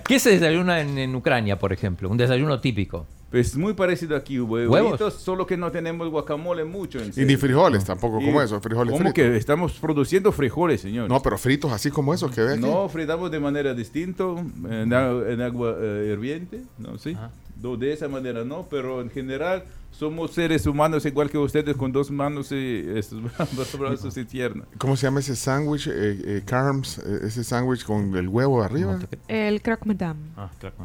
[0.06, 2.08] ¿Qué se desayuna en, en Ucrania, por ejemplo?
[2.08, 3.06] Un desayuno típico.
[3.30, 4.72] Pues muy parecido aquí, ¿Huevos?
[4.72, 6.98] huevitos, solo que no tenemos guacamole mucho.
[6.98, 9.14] En Y ni frijoles tampoco, como eso, frijoles ¿Cómo fritos.
[9.14, 11.08] que estamos produciendo frijoles, señor?
[11.10, 12.60] No, pero fritos así como esos que ve aquí.
[12.62, 16.96] No, fritamos de manera distinta, en, en agua eh, hirviente, ¿no?
[16.96, 17.12] Sí.
[17.12, 17.30] Ajá.
[17.60, 22.08] De esa manera no, pero en general somos seres humanos igual que ustedes con dos
[22.08, 23.20] manos y estos
[23.56, 24.68] dos brazos y piernas.
[24.78, 25.88] ¿Cómo se llama ese sándwich?
[25.88, 25.92] Eh,
[26.24, 29.00] eh, Carms, eh, ese sándwich con el huevo arriba.
[29.26, 30.20] El croque madame.
[30.36, 30.76] Ah, claro.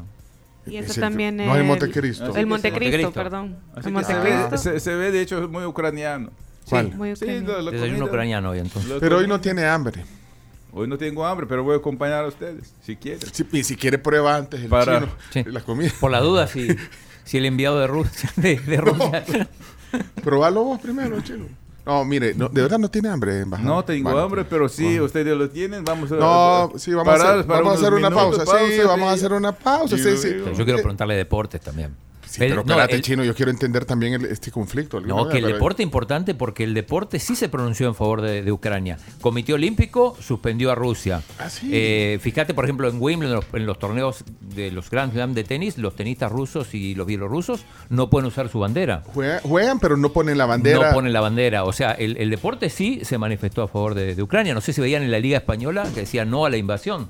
[0.66, 2.36] Y eso también No, el Montecristo.
[2.36, 3.58] El Montecristo, perdón.
[3.84, 4.50] El Montecristo.
[4.52, 6.30] ve, se, se ve, de hecho muy ucraniano.
[6.70, 6.94] ¿Cuál?
[6.96, 7.70] Muy Sí, ucraniano.
[7.70, 8.06] comida.
[8.06, 8.94] ucraniano hoy entonces.
[9.00, 10.06] Pero hoy no tiene hambre.
[10.72, 13.20] Hoy no tengo hambre, pero voy a acompañar a ustedes, si quieren.
[13.32, 15.44] Si, y si quiere prueba antes el Para- chino, Sí.
[15.46, 15.92] la comida.
[16.00, 16.68] Por la duda, si,
[17.26, 19.24] si el enviado de Rusia, de, de Rusia
[20.24, 21.46] Probalo vos primero, chino.
[21.86, 23.76] No, mire, no, de verdad no tiene hambre, embajador.
[23.76, 25.84] No tengo hambre, pero sí, ustedes lo tienen.
[25.84, 28.46] Vamos a No, sí, vamos a parar hacer, para vamos a hacer una minutos, pausa.
[28.46, 29.98] Sí, pausa, vamos a hacer una pausa.
[29.98, 30.36] Sí, sí.
[30.56, 31.94] Yo quiero preguntarle deportes también.
[32.34, 35.00] Sí, pero no, espérate, el- chino, yo quiero entender también el- este conflicto.
[35.00, 38.52] No, que el deporte importante porque el deporte sí se pronunció en favor de, de
[38.52, 38.98] Ucrania.
[39.22, 41.22] Comité Olímpico suspendió a Rusia.
[41.38, 41.70] Ah, sí.
[41.72, 45.36] Eh, fíjate, por ejemplo, en Wimbledon, en los, en los torneos de los Grand Slam
[45.36, 49.04] de tenis, los tenistas rusos y los bielorrusos no pueden usar su bandera.
[49.14, 50.88] Juegan, juegan, pero no ponen la bandera.
[50.90, 51.66] No ponen la bandera.
[51.66, 54.56] O sea, el, el deporte sí se manifestó a favor de, de Ucrania.
[54.56, 57.08] No sé si veían en la Liga Española que decía no a la invasión.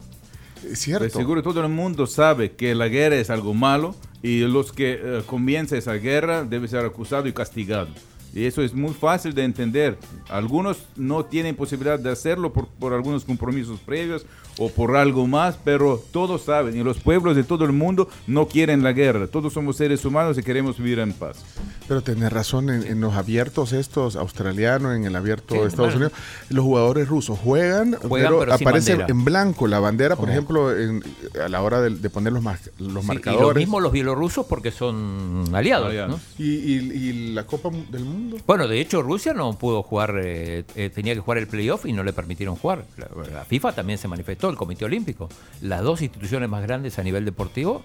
[0.64, 1.10] Es cierto.
[1.10, 5.24] seguro todo el mundo sabe que la guerra es algo malo y los que eh,
[5.26, 7.90] comienzan esa guerra deben ser acusados y castigados.
[8.34, 9.98] Y eso es muy fácil de entender.
[10.28, 14.26] Algunos no tienen posibilidad de hacerlo por, por algunos compromisos previos
[14.58, 18.48] o por algo más, pero todos saben y los pueblos de todo el mundo no
[18.48, 19.28] quieren la guerra.
[19.28, 21.44] Todos somos seres humanos y queremos vivir en paz.
[21.88, 25.94] Pero tenés razón, en, en los abiertos estos australianos, en el abierto Sí, de Estados
[25.94, 26.08] bueno.
[26.08, 31.04] Unidos, los jugadores rusos juegan, Juegan, pero, aparece en blanco la bandera, por ejemplo, en-
[31.44, 33.56] a la hora de, de poner los, mar- los Sí, y lo marcadores.
[33.62, 35.88] mismo los bielorrusos porque son aliados.
[35.90, 36.12] Aliados.
[36.12, 36.44] ¿no?
[36.44, 38.38] Y, y- y la Copa del Mundo.
[38.46, 41.94] Bueno, de hecho Rusia no pudo jugar, eh, eh, tenía que jugar el playoff y
[41.94, 42.86] no le permitieron jugar.
[42.98, 45.30] La, la FIFA también se manifestó, el Comité Olímpico.
[45.62, 47.84] Las dos instituciones más grandes a nivel deportivo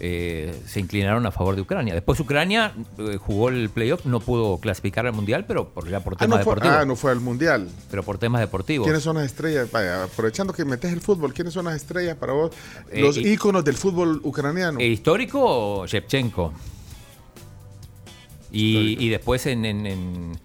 [0.00, 1.94] eh, se inclinaron a favor de Ucrania.
[1.94, 6.14] Después Ucrania eh, jugó el playoff, no pudo clasificar al Mundial, pero por, ya por
[6.14, 6.76] Ah temas no, fue, deportivos.
[6.80, 7.68] ah, no fue al Mundial.
[7.90, 8.86] Pero por temas deportivos.
[8.86, 9.70] ¿Quiénes son las estrellas?
[9.70, 12.50] Vaya, aprovechando que metes el fútbol, ¿quiénes son las estrellas para vos?
[12.90, 14.80] Eh, Los y- íconos del fútbol ucraniano.
[14.80, 16.52] Histórico, Shevchenko.
[18.50, 20.38] Y, y después en, en- en-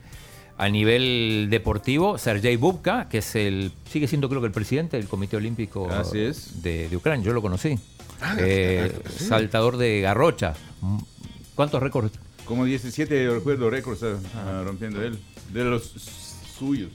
[0.59, 5.07] a nivel deportivo, Sergei Bubka, que es el sigue siendo creo que el presidente del
[5.07, 6.61] Comité Olímpico Así es.
[6.61, 7.79] De, de Ucrania, yo lo conocí.
[8.19, 9.23] Ah, Eh, ah, sí.
[9.23, 10.55] Saltador de garrocha.
[11.55, 12.11] ¿Cuántos récords?
[12.43, 15.17] Como 17, yo recuerdo, récords ah, ah, rompiendo él.
[15.53, 15.93] De los
[16.57, 16.91] suyos.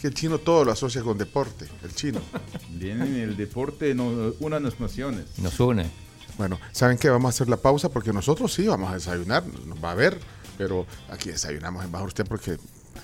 [0.00, 2.20] Que el chino todo lo asocia con deporte, el chino.
[2.70, 5.38] Vienen el deporte, no, una de las naciones.
[5.38, 5.84] Nos une.
[6.38, 7.10] Bueno, ¿saben qué?
[7.10, 10.18] Vamos a hacer la pausa porque nosotros sí vamos a desayunar, nos va a ver,
[10.56, 12.56] pero aquí desayunamos embajador usted porque...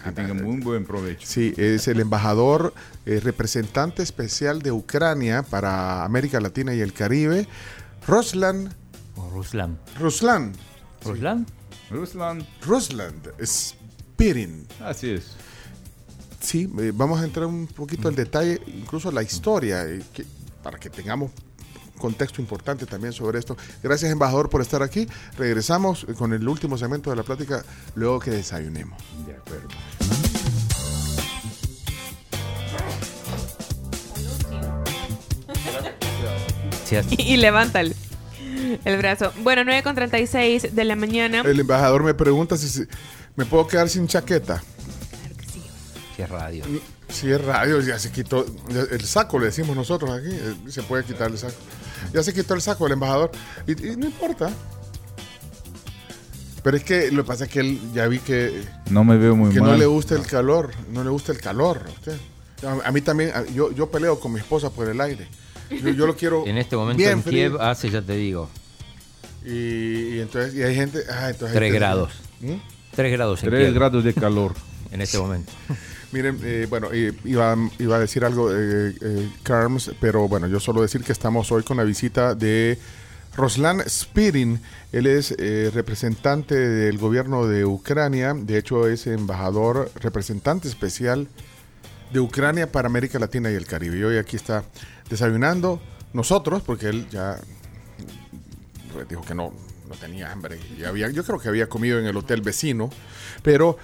[0.05, 1.27] Que tengan muy buen provecho.
[1.27, 2.75] Sí, es el embajador
[3.07, 7.47] eh, representante especial de Ucrania para América Latina y el Caribe,
[8.07, 8.75] Ruslan,
[9.17, 9.79] O Ruslan.
[9.99, 10.53] Ruslan,
[11.05, 11.47] ¿Ruslan?
[11.91, 14.67] Ruslan, Rusland Spirin.
[14.81, 15.33] así es.
[16.41, 20.25] Sí, eh, vamos a entrar un poquito al detalle, incluso la historia, eh, que-
[20.63, 21.31] para que tengamos
[22.03, 23.57] contexto importante también sobre esto.
[23.83, 25.07] Gracias, embajador, por estar aquí.
[25.39, 29.01] Regresamos con el último segmento de la plática luego que desayunemos.
[29.27, 29.69] De acuerdo.
[36.99, 37.95] Así- Y, levanta el,
[38.85, 39.33] el brazo.
[39.43, 41.41] Bueno, 9 con 36 de la mañana.
[41.41, 42.89] El embajador me pregunta si se-
[43.37, 44.63] me puedo quedar sin chaqueta.
[45.11, 45.63] Claro que sí.
[46.17, 46.65] sí es radio.
[47.09, 48.45] Si es radio, ya se quitó
[48.91, 50.29] el saco, le decimos nosotros aquí.
[50.31, 51.55] eh, Se puede quitar el saco.
[52.13, 53.31] Ya se quitó el saco el embajador.
[53.67, 54.51] Y, y no importa.
[56.63, 59.35] Pero es que lo que pasa es que él ya vi que, No me veo
[59.35, 59.73] muy que mal.
[59.73, 60.71] no le gusta el calor.
[60.93, 61.83] No le gusta el calor.
[61.87, 62.17] a usted.
[62.65, 65.27] A, a mí también, a- yo, yo peleo con mi esposa por el aire.
[65.71, 66.45] Yo, yo lo quiero.
[66.47, 67.51] En este momento bien en frío.
[67.51, 68.49] Kiev hace, ya te digo,
[69.45, 71.01] Y, y entonces, y hay gente.
[71.11, 72.13] ah, entonces hay 3 que- grados.
[72.41, 72.53] ¿Mm?
[72.95, 74.55] 3 grados en 3 Kiev grados de calor.
[74.93, 75.51] en este momento.
[76.13, 80.61] Miren, eh, bueno, eh, iba, iba a decir algo, eh, eh, Carms, pero bueno, yo
[80.61, 82.79] solo decir que estamos hoy con la visita de
[83.35, 84.61] Ruslan Spirin.
[84.93, 91.29] Él es eh, representante del gobierno de Ucrania, de hecho es embajador, representante especial
[92.13, 93.99] de Ucrania para América Latina y el Caribe.
[93.99, 94.65] Y hoy aquí está
[95.09, 95.81] desayunando
[96.13, 97.39] nosotros, porque él ya
[98.93, 99.55] pues, dijo que no,
[99.89, 100.59] no tenía hambre.
[100.77, 102.91] Yo creo que había comido en el hotel vecino,
[103.43, 103.79] pero...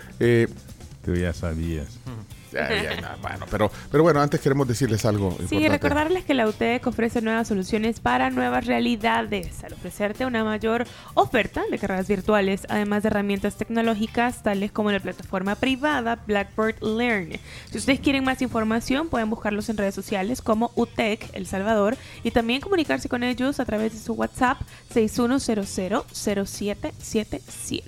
[1.08, 1.86] Tú ya sabías.
[2.52, 5.68] ya, ya, no, bueno, pero, pero bueno, antes queremos decirles algo Sí, importante.
[5.70, 11.62] recordarles que la UTEC ofrece nuevas soluciones para nuevas realidades al ofrecerte una mayor oferta
[11.70, 17.38] de carreras virtuales, además de herramientas tecnológicas tales como la plataforma privada Blackboard Learn.
[17.70, 22.32] Si ustedes quieren más información, pueden buscarlos en redes sociales como UTEC El Salvador y
[22.32, 24.58] también comunicarse con ellos a través de su WhatsApp
[24.94, 27.86] 61000777.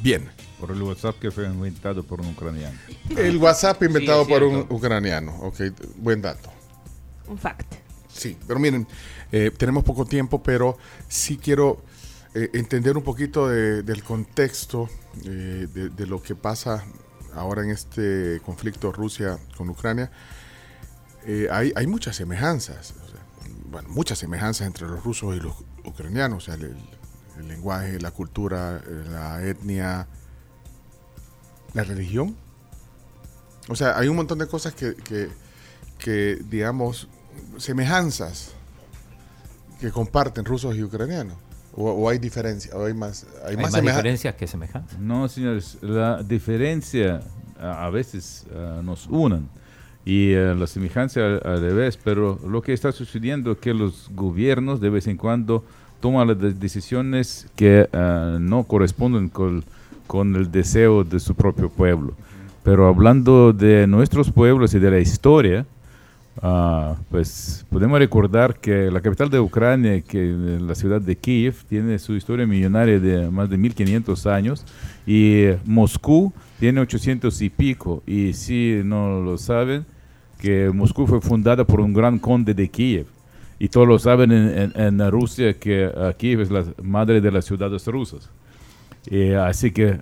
[0.00, 0.30] Bien.
[0.60, 2.78] Por el WhatsApp que fue inventado por un ucraniano.
[3.16, 5.36] El WhatsApp inventado Sí, por un ucraniano.
[5.42, 5.60] Ok,
[5.98, 6.50] buen dato.
[7.28, 7.74] Un fact.
[8.08, 8.86] Sí, pero miren,
[9.32, 10.78] eh, tenemos poco tiempo, pero
[11.08, 11.82] sí quiero
[12.34, 14.88] eh, entender un poquito de- del contexto
[15.24, 16.84] eh, de, de lo que pasa
[17.34, 20.10] ahora en este conflicto Rusia con Ucrania,
[21.26, 23.20] eh, hay, hay muchas semejanzas, o sea,
[23.70, 25.54] bueno, muchas semejanzas entre los rusos y los
[25.84, 26.74] ucranianos, o sea, el,
[27.38, 28.80] el lenguaje, la cultura,
[29.10, 30.06] la etnia,
[31.76, 32.34] la religión.
[33.68, 35.28] O sea, hay un montón de cosas que, que,
[35.98, 37.08] que, digamos,
[37.58, 38.52] semejanzas
[39.80, 41.36] que comparten rusos y ucranianos.
[41.74, 44.98] O, o hay diferencia, o hay más, hay Hay más, más semeja- diferencias que semejanzas.
[44.98, 47.20] No, señores, la diferencia
[47.60, 49.48] a, a veces ah, nos unen
[50.06, 54.08] y eh, la semejanza al, al revés, pero lo que está sucediendo es que los
[54.14, 55.64] gobiernos de vez en cuando
[56.00, 59.62] toman las de- decisiones que ah, no corresponden con,
[60.06, 62.12] con el deseo de su propio pueblo.
[62.62, 65.66] Pero hablando de nuestros pueblos y de la historia,
[66.42, 71.54] Ah, pues podemos recordar que la capital de Ucrania, que eh, la ciudad de Kiev,
[71.66, 74.62] tiene su historia millonaria de más de 1500 años
[75.06, 78.02] y Moscú tiene 800 y pico.
[78.06, 79.86] Y si no lo saben,
[80.38, 83.06] que Moscú fue fundada por un gran conde de Kiev.
[83.58, 87.32] Y todos lo saben en, en- en Rusia que ah, Kiev es la madre de
[87.32, 88.28] las ciudades rusas.
[89.08, 90.00] Eh, así que,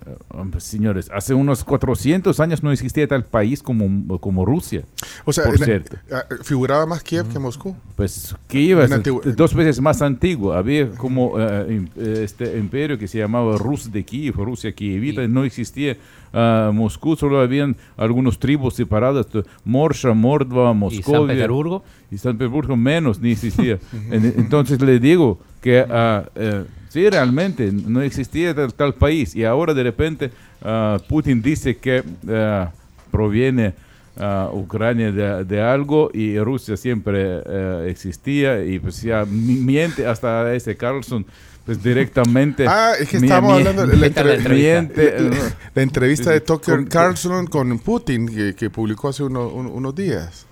[0.58, 4.84] señores, hace unos 400 años no existía tal país como, como Rusia.
[5.24, 5.96] O sea, por en- cierto.
[6.10, 7.76] ah, figuraba más Kiev que Moscú.
[7.96, 10.52] Pues Kiev es dos veces más antiguo.
[10.54, 15.22] Había como eh, eh, este imperio que se llamaba Rus de Kiev, Rusia Kievita.
[15.22, 15.96] Y- No existía
[16.32, 19.26] ah, Moscú, solo habían algunos tribus separadas,
[19.64, 21.34] Morsha, Mordva, Y San Moscovia.
[21.34, 21.84] Petersburgo.
[22.10, 23.78] Y San Petersburgo menos, ni existía.
[24.10, 26.64] En- entonces le digo que ah, eh,
[26.94, 29.34] sí, realmente no existía tal, tal país.
[29.36, 30.30] Y ahora de repente
[30.62, 32.70] ah, Putin dice que ah,
[33.10, 33.74] proviene
[34.18, 38.64] ah, Ucrania de, de algo y Rusia siempre eh, existía.
[38.64, 41.26] Y pues ya mi- miente hasta ese Carlson.
[41.66, 42.66] Pues directamente.
[42.68, 45.02] Ah, es que estábamos hablando de la, ¿Qué tal la entre- entrevista?
[45.04, 49.48] miente, la- la entrevista de Tucker Con- Carlson con Putin que, que publicó hace uno-
[49.48, 50.46] un- unos días.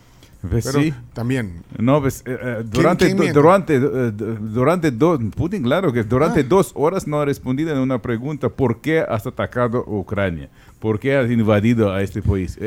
[0.50, 0.92] Pues Pero sí.
[1.12, 1.62] también.
[1.78, 3.38] No, pues eh, eh, durante, quién miente?
[3.38, 6.46] durante, eh, durante dos, Putin, claro que durante Ah.
[6.48, 10.50] dos horas no ha respondido en una pregunta por qué has atacado Ucrania,
[10.82, 12.58] por qué has invadido a este país.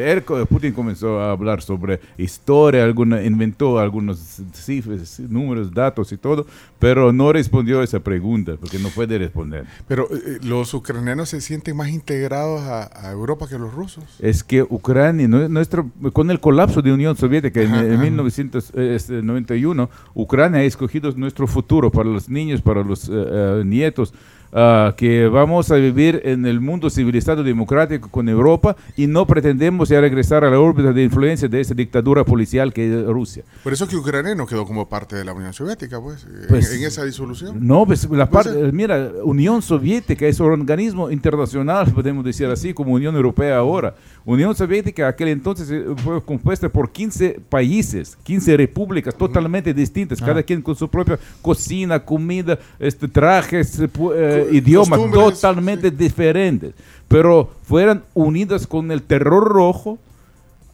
[0.49, 6.47] Putin comenzó a hablar sobre historia, alguna, inventó algunos cifras, números, datos y todo,
[6.79, 9.65] pero no respondió a esa pregunta porque no puede responder.
[9.85, 14.05] Pero eh, los ucranianos se sienten más integrados a, a Europa que los rusos.
[14.19, 18.01] Es que Ucrania, nue- nuestro, con el colapso de Unión Soviética en, Ajá, en ajá.
[18.03, 24.13] 1991, Ucrania ha escogido nuestro futuro para los niños, para los eh, eh, nietos,
[24.55, 29.89] ah, que vamos a vivir en el mundo civilizado democrático con Europa y no pretendemos
[29.89, 33.43] ya regresar a la órbita de influencia de esa dictadura policial que es Rusia.
[33.63, 36.71] Por eso que Ucrania no quedó como parte de la Unión Soviética, pues, eh, Pues,
[36.71, 37.57] en, en esa disolución.
[37.59, 42.73] No, pues la Pues, parte, mira, Unión Soviética es un organismo internacional, podemos decir así,
[42.73, 43.93] como Unión Europea ahora.
[44.27, 50.41] Unión Soviética aquel entonces eh, fue compuesta por 15 países, 15 repúblicas totalmente distintas, cada
[50.41, 54.13] quien con su propia cocina, comida, este, trajes, eh, eh, Co-
[54.51, 54.99] idiomas
[55.41, 56.73] totalmente diferentes,
[57.07, 59.99] pero fueran unidas con el terror rojo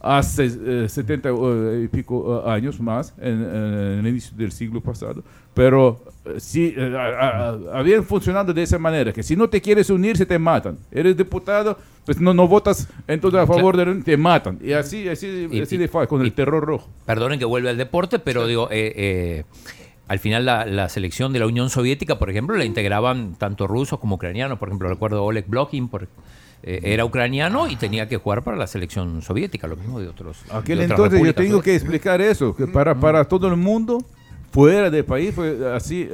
[0.00, 4.80] hace eh, 70 eh, y pico eh, años más, en, en el inicio del siglo
[4.80, 5.22] pasado,
[5.54, 9.60] pero eh, sí, eh, a- a- habían funcionado de esa manera, que si no te
[9.60, 10.78] quieres unir, se te matan.
[10.90, 11.76] Eres diputado,
[12.06, 14.58] pues no, no votas entonces a favor de te matan.
[14.62, 16.88] Y así, así, Y- así y- de fácil, con y- el terror rojo.
[17.06, 19.44] Perdonen que vuelve al deporte, pero digo, eh, eh,
[20.08, 23.98] al final la, la selección de la Unión Soviética, por ejemplo, la integraban tanto rusos
[23.98, 24.58] como ucranianos.
[24.58, 26.06] Por ejemplo, recuerdo Oleg Blokhin, por-
[26.64, 30.38] era ucraniano y tenía que jugar para la selección soviética, lo mismo de otros.
[30.52, 33.98] Aquel de otras entonces yo tengo que explicar eso, que para, para todo el mundo,
[34.52, 36.08] fuera del país, fue así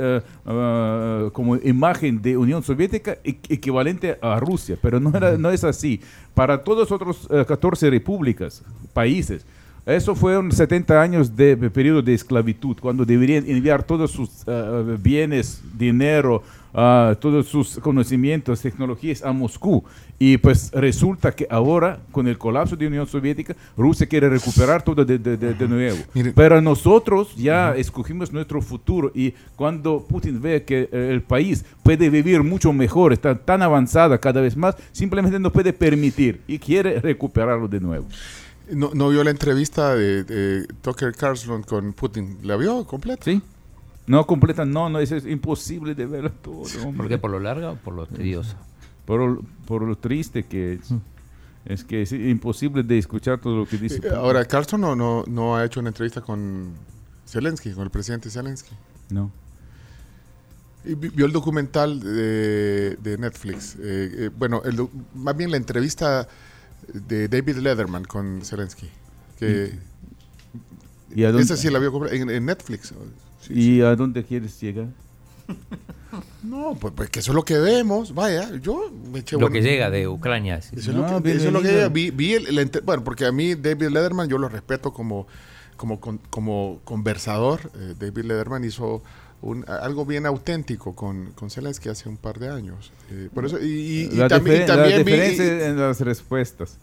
[0.47, 5.65] ah, como imagen de Unión Soviética equ- equivalente a Rusia, pero no, era, no es
[5.65, 6.01] así.
[6.35, 8.63] Para todos los otros eh, 14 repúblicas,
[8.93, 9.45] países,
[9.97, 15.61] eso fueron 70 años de periodo de esclavitud, cuando deberían enviar todos sus eh, bienes,
[15.77, 16.43] dinero,
[16.75, 19.83] ah, todos sus conocimientos, tecnologías a Moscú.
[20.19, 25.05] Y pues resulta que ahora, con el colapso de Unión Soviética, Rusia quiere recuperar todo
[25.05, 25.97] de, de- de- nuevo.
[26.35, 32.11] Pero nosotros ya escogimos nuestro futuro y cuando Putin ve que eh, el país puede
[32.11, 37.01] vivir mucho mejor, está tan avanzada cada vez más, simplemente no puede permitir y quiere
[37.01, 38.07] recuperarlo de nuevo.
[38.73, 42.39] No, no vio la entrevista de, de Tucker Carlson con Putin.
[42.43, 43.25] ¿La vio completa?
[43.25, 43.41] ¿Sí?
[44.07, 46.63] No completa, no, no, es imposible de verlo todo.
[46.85, 46.97] hombre.
[46.97, 47.19] ¿Por qué?
[47.19, 48.57] ¿Por lo larga o por lo tediosa?
[49.05, 50.91] Por, lo- por lo triste que es.
[51.65, 54.01] Es que es imposible de escuchar todo lo que dice.
[54.03, 56.73] Eh, Ahora, Carlson no, no, no ha hecho una entrevista con
[57.27, 58.75] Zelensky, con el presidente Zelensky.
[59.11, 59.31] No.
[60.85, 63.75] Y vi- vio el documental de, de Netflix.
[63.77, 66.27] Eh, eh, bueno, el más bien la entrevista
[66.93, 68.89] de David Letterman con Zelensky.
[69.39, 69.73] Que
[71.15, 72.93] ¿Y a dónde, esa sí la vio en, en Netflix.
[73.41, 74.87] Sí, ¿Y a dónde quieres llegar?
[76.43, 78.15] No, pues, pues que eso es lo que vemos.
[78.15, 80.63] Vaya, yo me eché Lo buen- que llega de Ucrania.
[80.63, 80.75] sí.
[80.77, 81.91] Eso es, No, lo que, eso es lo que bienvenido.
[81.91, 85.27] vi, vi el- entre- bueno, porque a mí David Letterman yo lo respeto como
[85.77, 87.71] como con- como conversador.
[87.79, 89.03] Eh, David Letterman hizo
[89.41, 92.93] un, algo bien auténtico con, con Zelensky hace un par de años.
[93.11, 95.79] Eh, por eso y, y- y la, también, y difer- la también vi diferencia en
[95.79, 96.79] las respuestas.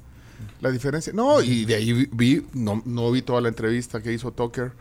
[0.62, 1.12] la diferencia.
[1.14, 4.72] No, y de ahí vi, vi- no, no vi toda la entrevista que hizo Tucker.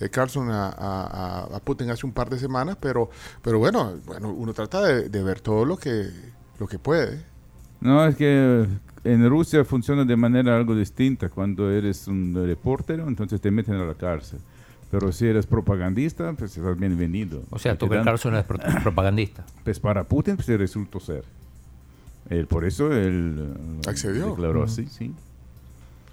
[0.00, 0.72] eh, Carlson a, a-
[1.50, 3.10] a- a Putin hace un par de semanas, pero,
[3.42, 6.08] pero bueno, bueno, uno trata de, de ver todo lo que,
[6.58, 7.22] lo que puede.
[7.80, 8.66] No, es que
[9.04, 11.28] en Rusia funciona de manera algo distinta.
[11.28, 14.38] Cuando eres un reportero, entonces te meten a la cárcel.
[14.90, 17.42] Pero si eres propagandista, pues estás bienvenido.
[17.50, 19.44] O sea, Tucker Carlson es pro- propagandista.
[19.64, 21.24] Pues para Putin pues, resultó ser.
[22.28, 24.30] Él, por eso él eh, Accedió.
[24.30, 25.12] declaró así, sí.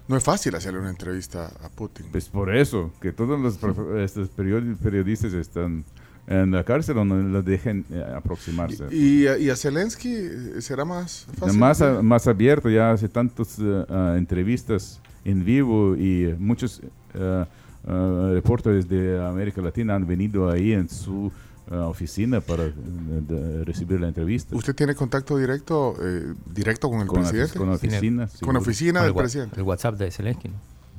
[0.06, 2.06] No es fácil hacerle una entrevista a Putin.
[2.10, 3.54] Pues por eso, que todos los
[4.00, 5.84] estos periodi- periodistas están
[6.28, 8.84] en la cárcel o no los dejen eh, aproximarse.
[8.90, 11.58] Y, y a, y a Zelensky eh, será más fácil.
[11.58, 16.80] más, a- más abierto, ya hace tantas eh, ah, entrevistas en vivo y eh, muchos
[17.14, 17.44] eh,
[17.88, 21.32] ah, reporteros de América Latina han venido ahí en su
[21.70, 24.54] ah, oficina para eh, de- recibir la entrevista.
[24.54, 27.58] ¿Usted tiene contacto directo eh, directo con el con, la, presidente?
[27.58, 28.28] con la oficina.
[28.40, 29.56] con la oficina del presidente.
[29.56, 30.48] el WhatsApp de Zelensky.
[30.48, 30.58] ¿no?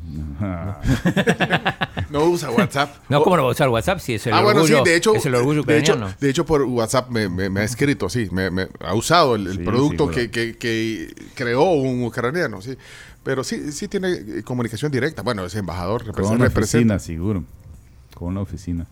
[2.10, 2.96] No usa WhatsApp.
[3.10, 4.96] No, ¿cómo no va a usar WhatsApp si es el ah, bueno, orgullo, sí, de
[4.96, 6.18] hecho, es el orgullo de hecho, ucraniano?
[6.20, 9.46] de hecho, por WhatsApp me, me- me ha escrito, sí, me, me ha usado el,
[9.48, 12.76] el Sí, producto sí, que, que- que creó un ucraniano, sí.
[13.24, 15.22] Pero sí, sí tiene eh, comunicación directa.
[15.22, 16.38] Bueno, es embajador, con representa.
[16.40, 16.96] la representa.
[16.96, 17.44] oficina, seguro.
[18.16, 18.88] Con la oficina.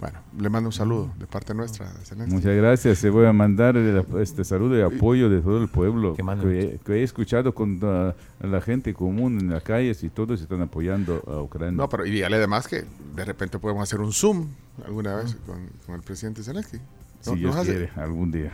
[0.00, 1.88] Bueno, le mando un saludo de parte nuestra.
[2.04, 2.32] Zelensky.
[2.32, 2.98] Muchas gracias.
[2.98, 6.48] Se voy a mandar el- este saludo y apoyo de todo el pueblo Que manden.
[6.48, 10.62] que, que he escuchado con ah, la gente común en las calles y todos están
[10.62, 11.72] apoyando a Ucrania.
[11.76, 12.84] No, pero y dígale además que
[13.16, 14.46] de repente podemos hacer un Zoom
[14.86, 16.76] alguna vez con, con el presidente Zelensky.
[16.76, 18.52] No- si Dios quiere, algún día.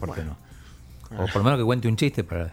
[0.00, 0.36] ¿Por qué no?
[1.22, 2.52] O por lo menos que cuente un chiste para...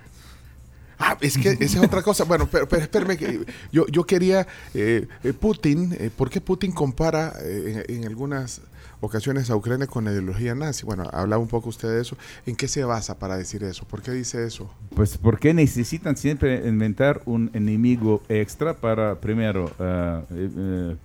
[0.99, 2.23] Ah, es que esa es otra cosa.
[2.23, 6.71] Bueno, pero, pero espérame, que yo, yo quería, eh, eh, Putin, eh, ¿por qué Putin
[6.71, 8.61] compara eh, en, en algunas
[8.99, 10.85] ocasiones a Ucrania con la ideología nazi?
[10.85, 12.17] Bueno, hablaba un poco usted de eso.
[12.45, 13.85] ¿En qué se basa para decir eso?
[13.85, 14.73] ¿Por qué dice eso?
[14.95, 20.95] Pues porque necesitan siempre inventar un enemigo extra para primero eh,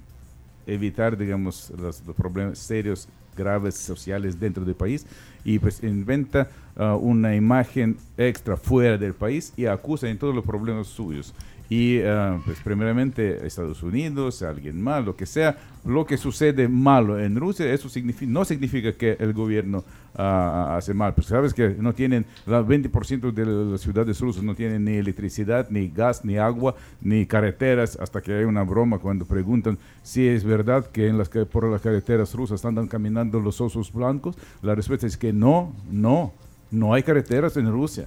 [0.67, 5.07] evitar, digamos, los, los problemas serios, graves sociales dentro del país
[5.45, 10.45] y pues inventa ah, una imagen extra fuera del país y acusa en todos los
[10.45, 11.35] problemas suyos.
[11.69, 15.57] Y ah, pues primeramente Estados Unidos, alguien más, lo que sea,
[15.87, 19.83] lo que sucede malo en Rusia, eso signifi- no significa que el gobierno
[20.15, 21.15] ah, hace mal.
[21.15, 25.71] Pues sabes que no tienen, el 20% de las ciudades rusas no tienen ni electricidad,
[25.71, 30.45] ni gas, ni agua, ni carreteras, hasta que hay una broma cuando preguntan si es
[30.45, 34.37] verdad que en las, por las carreteras rusas andan caminando los osos blancos.
[34.61, 36.35] La respuesta es que no, no,
[36.73, 38.07] no hay carreteras en Rusia.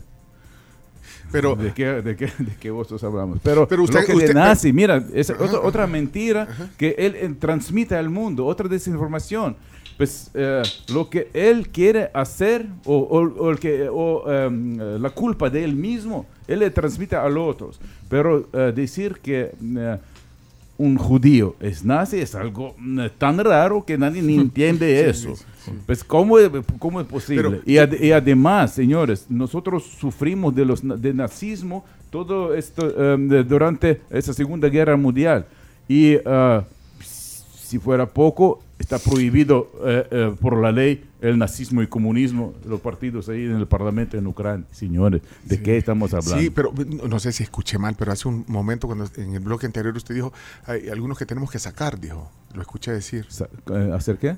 [1.32, 3.40] Pero, ¿De qué, de qué, de qué vosotros hablamos?
[3.44, 6.48] Pero, Pero usted- lo que usted- de nazi, mira, es otra, otra mentira
[6.78, 9.56] que él eh, transmite al mundo, otra desinformación.
[9.98, 10.62] Pues eh,
[10.94, 15.50] lo que él quiere hacer o, o- o el que, o, em, eh, la culpa
[15.50, 17.80] de él mismo, él le transmite a los otros.
[18.10, 19.98] Pero eh, decir que eh,
[20.78, 25.34] un judío es nazi es algo mm, tan raro que nadie ni entiende eso.
[25.86, 26.50] Pues ¿cómo, es-
[26.80, 27.44] cómo es posible?
[27.44, 33.44] Pero- y, ad- y además, señores, nosotros sufrimos de los de nazismo todo esto de-
[33.44, 35.46] durante esa Segunda Guerra Mundial.
[35.88, 36.64] Y ah,
[37.02, 42.82] si fuera poco, está prohibido eh, eh, por la ley el nazismo y comunismo, los
[42.82, 44.66] partidos ahí en el Parlamento en Ucrania.
[44.72, 46.40] Señores, ¿de qué estamos hablando?
[46.40, 46.74] sí, pero
[47.08, 50.14] no, sé si escuché mal, pero hace un momento cuando en el bloque anterior usted
[50.14, 50.34] dijo,
[50.66, 52.32] hay algunos que tenemos que sacar, dijo.
[52.54, 53.26] Lo escuché decir.
[53.72, 54.38] Eh, ¿Hacer qué?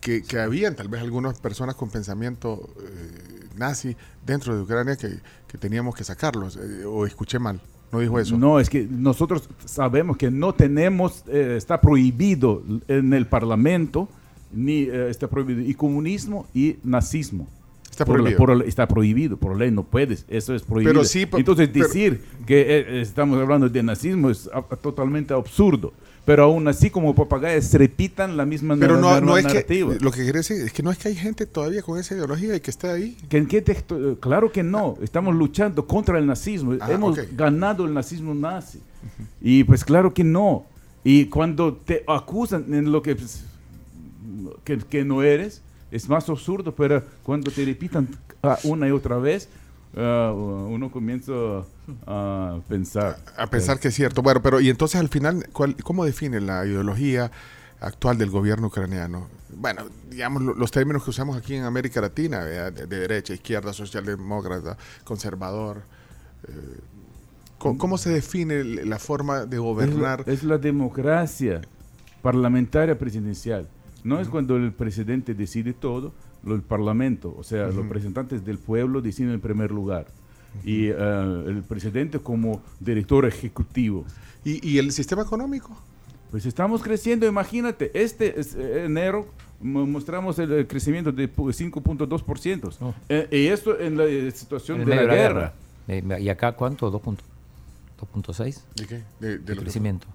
[0.00, 5.20] que, que habían tal vez algunas personas con pensamiento eh, nazi dentro de Ucrania que,
[5.48, 6.58] que teníamos que sacarlos.
[6.86, 7.60] o escuché mal.
[7.92, 8.36] No dijo eso.
[8.36, 14.08] No, es que nosotros sabemos que no tenemos, eh, está prohibido en el Parlamento,
[14.52, 17.46] ni eh, está prohibido, y comunismo y nazismo.
[17.90, 18.36] Está prohibido.
[18.36, 20.92] por está prohibido, por ley no puedes, eso es prohibido.
[20.92, 25.94] Pero sí, Entonces pero- decir que eh, estamos hablando de nazismo es a- totalmente absurdo.
[26.26, 29.94] Pero aún así, como papagayas, repitan la misma Pero no, no es que, narrativa.
[30.00, 32.56] lo que quiere decir es que no es que hay gente todavía con esa ideología
[32.56, 33.16] y que esté ahí.
[33.28, 33.96] ¿Que ¿En qué texto?
[34.12, 34.98] Eh, Claro que no.
[35.00, 36.74] Estamos luchando contra el nazismo.
[36.80, 37.26] Ah, Hemos ok.
[37.32, 38.80] ganado el nazismo nazi.
[39.40, 40.66] Y pues claro que no.
[41.04, 43.44] Y cuando te acusan en lo que, pues,
[44.64, 45.62] que, que no eres,
[45.92, 48.08] es más absurdo, pero cuando te repitan
[48.64, 49.48] una y otra vez,
[49.96, 51.32] ah, uno comienza
[52.06, 53.18] a pensar.
[53.36, 54.22] A pensar que es cierto.
[54.22, 57.30] Bueno, pero y entonces al final, ¿cuál- ¿cómo define la ideología
[57.80, 59.28] actual del gobierno ucraniano?
[59.56, 63.72] Bueno, digamos lo- los términos que usamos aquí en América Latina, de, de derecha, izquierda,
[63.72, 65.82] socialdemócrata, conservador.
[66.48, 66.52] eh,
[67.58, 70.24] ¿cómo, cómo se define la forma de Es la, gobernar?
[70.26, 71.62] es la democracia
[72.22, 73.68] parlamentaria presidencial.
[74.04, 76.12] No es cuando el presidente decide todo,
[76.44, 80.06] lo, el parlamento, o sea, los representantes del pueblo deciden en primer lugar.
[80.64, 80.94] Y eh,
[81.46, 84.04] el presidente como director ejecutivo.
[84.44, 85.76] ¿Y, y el sistema económico?
[86.30, 89.26] Pues estamos creciendo, imagínate, este es, eh, enero
[89.60, 92.76] mo- mostramos el, crecimiento de pu- 5.2%.
[92.80, 92.94] Oh.
[93.08, 95.52] Eh, y esto en la eh, situación En de la guerra.
[95.88, 96.90] Eh, ¿Y acá cuánto?
[96.90, 97.22] ¿Dos punto-
[98.12, 99.02] 2.6 ¿De qué?
[99.20, 100.06] De, de crecimiento.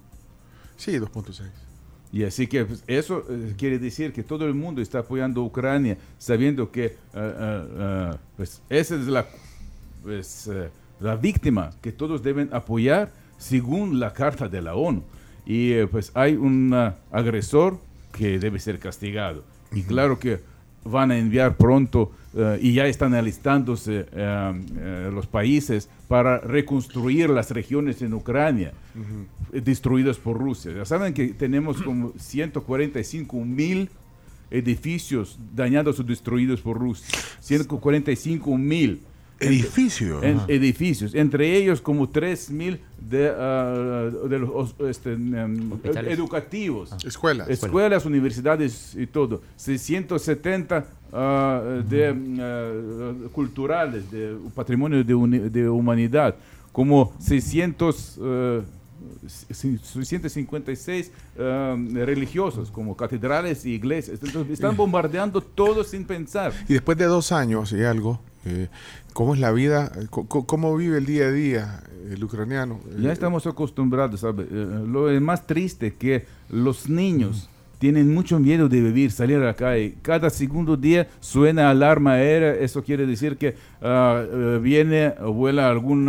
[0.76, 1.42] Sí, 2.6.
[2.12, 5.44] Y así que pues, eso eh, quiere decir que todo el mundo está apoyando a
[5.44, 9.26] Ucrania, sabiendo que eh, eh, pues, esa es la,
[10.02, 15.02] pues, eh, la víctima que todos deben apoyar según la Carta de la ONU.
[15.44, 17.78] Y eh, pues hay un ah, agresor
[18.12, 19.44] que debe ser castigado.
[19.72, 20.40] Y claro que
[20.84, 24.06] van a enviar pronto eh, y ya están alistándose
[25.12, 28.72] los países para reconstruir las regiones en Ucrania
[29.52, 30.72] destruidas por Rusia.
[30.72, 33.90] Ya saben que tenemos como 145 mil
[34.52, 37.18] edificios dañados o destruidos por Rusia.
[37.40, 39.00] 145 mil
[39.46, 40.22] Edificio.
[40.22, 40.46] en- ajá.
[40.48, 45.72] edificios, entre ellos como 3 mil de, ah, de los este, em,
[46.08, 46.90] educativos.
[47.04, 47.48] Escuelas.
[47.48, 49.42] Escuelas, universidades y todo.
[49.56, 52.08] 670 ah, de
[52.40, 56.34] ah, culturales, de patrimonio de, uni- de humanidad,
[56.72, 58.62] como 600, eh,
[59.26, 64.18] c- 656 ah, religiosos, como catedrales y iglesias.
[64.22, 66.52] Entonces, están bombardeando todo sin pensar.
[66.68, 68.68] Y después de dos años y algo, eh,
[69.12, 69.92] ¿cómo es la vida?
[70.10, 72.80] Co- ¿Cómo vive el día a día el ucraniano?
[72.98, 74.44] Ya Eh, estamos acostumbrados, ¿sabe?
[74.50, 77.48] Eh, lo es más triste que los niños
[77.78, 79.94] tienen mucho miedo de vivir, salir a la calle.
[80.02, 85.68] Cada segundo día suena alarma aérea, eso quiere decir que ah, eh, viene o vuela
[85.68, 86.08] algún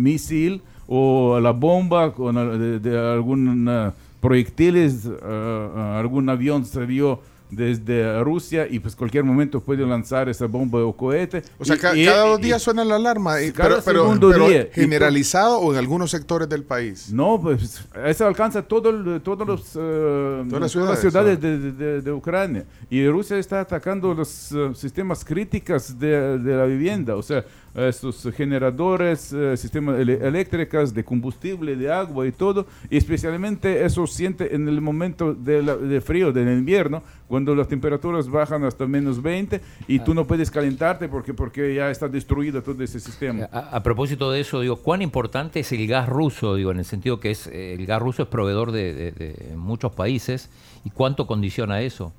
[0.00, 7.20] misil o la bomba con, de, de algún ah, proyectiles, ah, ah, algún avión salió
[7.52, 11.42] desde Rusia y pues cualquier momento puede lanzar esa bomba o cohete.
[11.58, 14.02] O sea, Y- ca- y- cada dos y- días suena la alarma, eh, Cada pero,
[14.02, 14.64] segundo pero día.
[14.66, 17.12] To- generalizado o en algunos sectores del país.
[17.12, 21.58] No, pues eso alcanza todo el- todos los, eh, Todas las todas las ciudades, de,
[21.72, 22.64] de- de Ucrania.
[22.88, 27.44] Y Rusia está atacando los eh, sistemas críticos de, de la vivienda, o sea,
[27.74, 32.66] estos generadores, eh, sistemas eléctricos, de combustible, de agua y todo.
[32.90, 37.68] Y especialmente eso siente en el momento de, la- de frío, del invierno, cuando las
[37.68, 42.62] temperaturas bajan hasta menos 20 y tú no puedes calentarte porque, porque ya está destruido
[42.62, 43.48] todo ese sistema.
[43.50, 46.54] A, a propósito de eso, digo, ¿cuán importante es el gas ruso?
[46.56, 49.56] Digo, en el sentido que es eh, el gas ruso es proveedor de, de- de
[49.56, 50.50] muchos países.
[50.84, 52.12] ¿Y cuánto condiciona eso?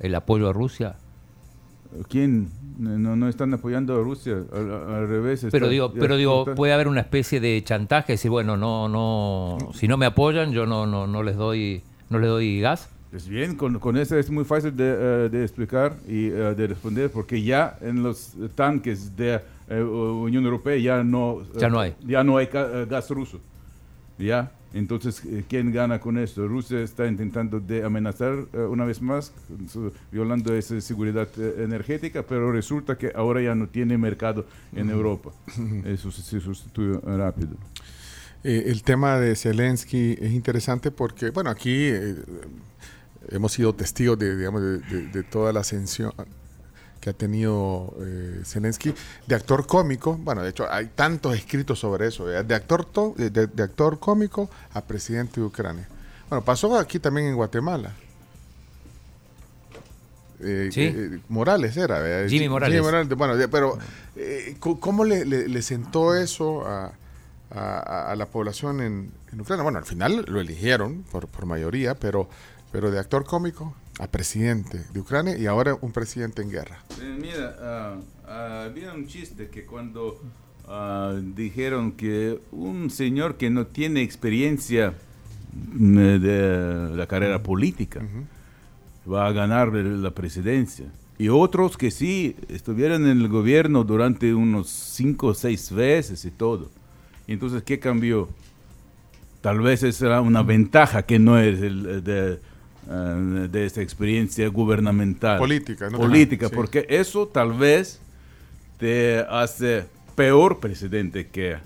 [0.00, 0.96] El apoyo a Rusia.
[2.10, 2.50] ¿Quién?
[2.78, 5.40] No, no están apoyando a Rusia, al, al revés.
[5.50, 8.88] Pero está- digo, pero digo, está- puede haber una especie de chantaje, decir, bueno, no,
[8.88, 12.88] no, si no me apoyan, yo no, no, no les doy, no les doy gas.
[13.10, 16.66] Pues bien, con, con eso es muy fácil de, eh, de explicar y eh, de
[16.68, 21.94] responder, porque ya en los tanques de eh, Unión Europea ya no, Ya no hay.
[22.06, 23.40] ya no hay gas ruso.
[24.18, 24.52] ¿Ya?
[24.74, 26.46] Entonces, eh, ¿quién gana con esto?
[26.46, 29.32] Rusia está intentando de amenazar eh, una vez más,
[30.12, 34.44] violando esa seguridad eh, energética, pero resulta que ahora ya no tiene mercado
[34.74, 35.30] en Europa.
[35.86, 37.56] Eso se, se sustituye rápido.
[38.44, 42.16] Eh, el tema de Zelensky es interesante porque, bueno, aquí eh,
[43.30, 46.12] hemos sido testigos de, digamos, de, de- de toda la ascensión
[47.08, 48.94] que ha tenido eh, Zelensky
[49.26, 50.16] de actor cómico.
[50.18, 54.82] Bueno, de hecho, hay tantos escritos sobre eso, de actor, to- de, actor cómico a
[54.82, 55.88] presidente de Ucrania.
[56.28, 57.92] Bueno, pasó aquí también en Guatemala.
[60.40, 60.82] Eh, Sí.
[60.82, 62.28] eh, Morales era, ¿verdad?
[62.28, 63.08] Jimmy Morales.
[63.16, 63.78] Bueno, de- pero
[64.16, 66.92] eh, ¿cómo le, le- le sentó eso a,
[67.50, 69.62] a- a- a la población en, en Ucrania?
[69.62, 72.28] Bueno, al final lo eligieron por, por mayoría, pero,
[72.72, 76.78] pero de actor cómico a presidente de Ucrania y ahora un presidente en guerra.
[77.00, 77.96] Eh, mira, ah,
[78.26, 80.20] ah, había un chiste que cuando
[80.66, 84.94] ah, dijeron que un señor que no tiene experiencia
[85.52, 88.02] mm, de la carrera política
[89.10, 90.86] va a ganar la presidencia.
[91.18, 96.30] Y otros que sí estuvieron en el gobierno durante unos cinco o seis veces y
[96.30, 96.70] todo.
[97.26, 98.28] Entonces, ¿qué cambió?
[99.40, 102.38] Tal vez esa era una ventaja que no es el, de,
[102.88, 105.38] eh, de esta experiencia gubernamental.
[105.38, 105.98] Política, ¿no?
[105.98, 106.54] Política, Sí.
[106.54, 108.00] porque eso tal vez
[108.78, 109.84] te hace
[110.14, 111.56] peor presidente que,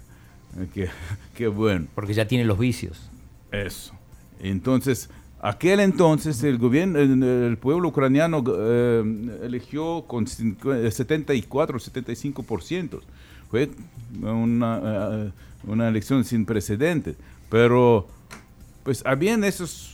[0.75, 0.89] que,
[1.35, 1.87] que bueno.
[1.95, 3.09] Porque ya tiene los vicios.
[3.51, 3.93] Eso.
[4.41, 5.09] Entonces,
[5.41, 13.01] aquel entonces el gobierno, el, el pueblo ucraniano eh, eligió con cincu- eh, 74, 75%.
[13.51, 13.71] Fue
[14.23, 14.81] una,
[15.27, 15.31] eh,
[15.67, 17.17] una elección sin precedentes.
[17.51, 18.09] Pero,
[18.83, 19.92] pues, habían esos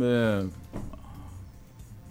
[0.00, 0.46] eh,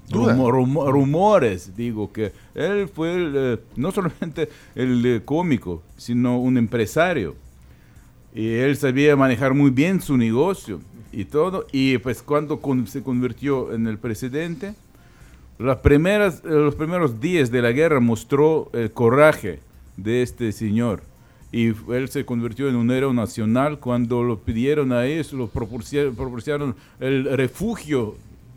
[0.09, 7.35] rumores, digo, que él fue el, eh, no solamente el eh, cómico, sino un empresario.
[8.33, 10.79] Y él sabía manejar muy bien su negocio
[11.11, 11.65] y todo.
[11.71, 14.75] Y pues cuando con- se convirtió en el presidente,
[15.59, 19.59] las primeras, los primeros días de la guerra mostró el coraje
[19.97, 21.01] de este señor.
[21.51, 26.11] Y él se convirtió en un héroe nacional cuando lo pidieron a ellos, lo proporcia-
[26.13, 28.15] proporcionaron el refugio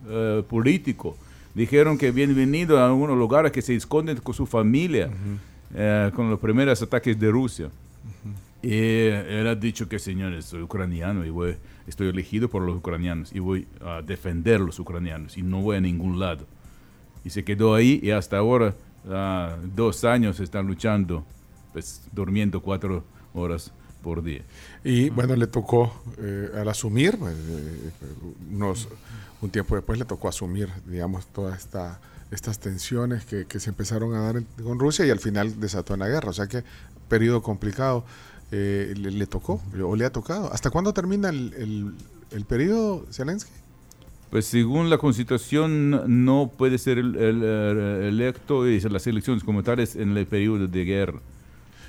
[0.08, 1.16] eh, político.
[1.54, 5.10] Dijeron que bienvenido a algunos lugares que se esconden con su familia
[5.74, 7.70] eh, con los primeros ataques de Rusia.
[8.62, 11.54] Y él ha dicho que, señores, soy ucraniano y voy,
[11.86, 15.76] estoy elegido por los ucranianos y voy a defender a los ucranianos y no voy
[15.76, 16.44] a ningún lado.
[17.24, 18.74] Y se quedó ahí y hasta ahora,
[19.08, 21.24] ah, dos años, están luchando,
[21.72, 23.04] pues durmiendo cuatro
[23.34, 24.42] horas por día.
[24.84, 27.90] Y bueno, le tocó eh, al asumir, eh,
[28.52, 28.88] unos,
[29.40, 32.00] un tiempo después le tocó asumir, digamos, todas esta,
[32.30, 36.00] estas tensiones que, que se empezaron a dar con Rusia y al final desató en
[36.00, 36.30] la guerra.
[36.30, 36.64] O sea que
[37.08, 38.04] periodo complicado
[38.52, 40.52] eh, le, le tocó o le ha tocado.
[40.52, 41.94] ¿Hasta cuándo termina el, el,
[42.30, 43.52] el periodo, Zelensky?
[44.30, 49.96] Pues según la constitución no puede ser el, el, electo y las elecciones como tales
[49.96, 51.20] en el periodo de guerra.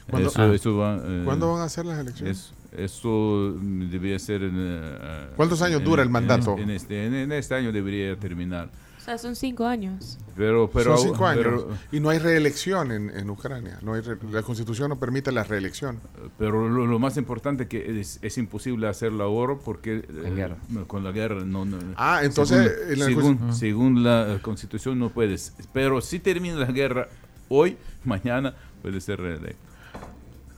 [0.09, 0.53] ¿Cuándo- Eso, ah.
[0.53, 2.37] eso va, eh, ¿Cuándo van a ser las elecciones?
[2.37, 4.53] es- eso debería ser en...
[4.57, 6.57] eh, ¿Cuántos años en- dura el mandato?
[6.57, 8.69] En, este, en, en este año debería terminar.
[8.97, 10.19] O sea, son cinco años.
[10.37, 11.43] Pero, pero, Son cinco años.
[11.43, 13.79] pero, y no hay reelección en, en Ucrania.
[13.81, 15.99] No hay re- la constitución no permite la reelección.
[16.37, 20.55] pero lo, lo más importante que es, es imposible hacerlo ahora porque eh, guerra.
[20.85, 21.65] con la guerra no...
[21.65, 25.53] no- Ah, entonces, en la según, según la constitución no puedes.
[25.73, 27.09] Pero si termina la guerra
[27.49, 29.70] hoy, mañana puede ser reelecto.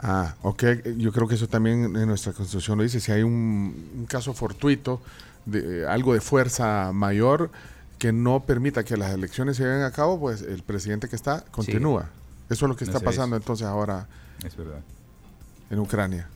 [0.03, 0.63] Ah, ok.
[0.97, 2.99] Yo creo que eso también en nuestra constitución lo dice.
[2.99, 5.01] Si hay un, un caso fortuito,
[5.45, 7.49] de, eh, algo de fuerza mayor
[7.99, 11.45] que no permita que las elecciones se lleven a cabo, pues el presidente que está
[11.51, 12.09] continúa.
[12.49, 14.07] Eso es lo que está pasando entonces ahora
[14.45, 14.81] Es verdad.
[15.69, 16.27] en Ucrania.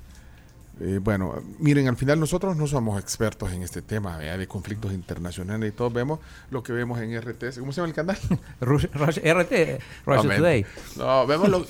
[0.80, 4.38] Eh, bueno, miren, al final nosotros no somos expertos en este tema ¿verdad?
[4.38, 6.20] de conflictos internacionales y todos vemos
[6.52, 7.58] lo que vemos en RTS.
[7.60, 8.18] ¿Cómo se llama el canal?
[8.62, 10.36] RT, Russia No.
[10.36, 10.66] Today.
[10.98, 11.66] No, vemos lo...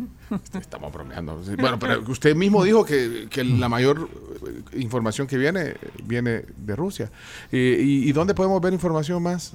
[0.60, 1.42] Estamos bromeando.
[1.58, 4.08] Bueno, pero usted mismo dijo que, que la mayor
[4.46, 7.10] eh, información que viene viene de Rusia.
[7.50, 9.54] Eh, y, y dónde podemos ver información más?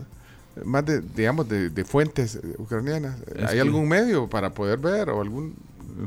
[0.66, 3.16] Más de, digamos, de, de fuentes ucranianas.
[3.48, 5.56] ¿Hay algún medio para poder ver o algún...?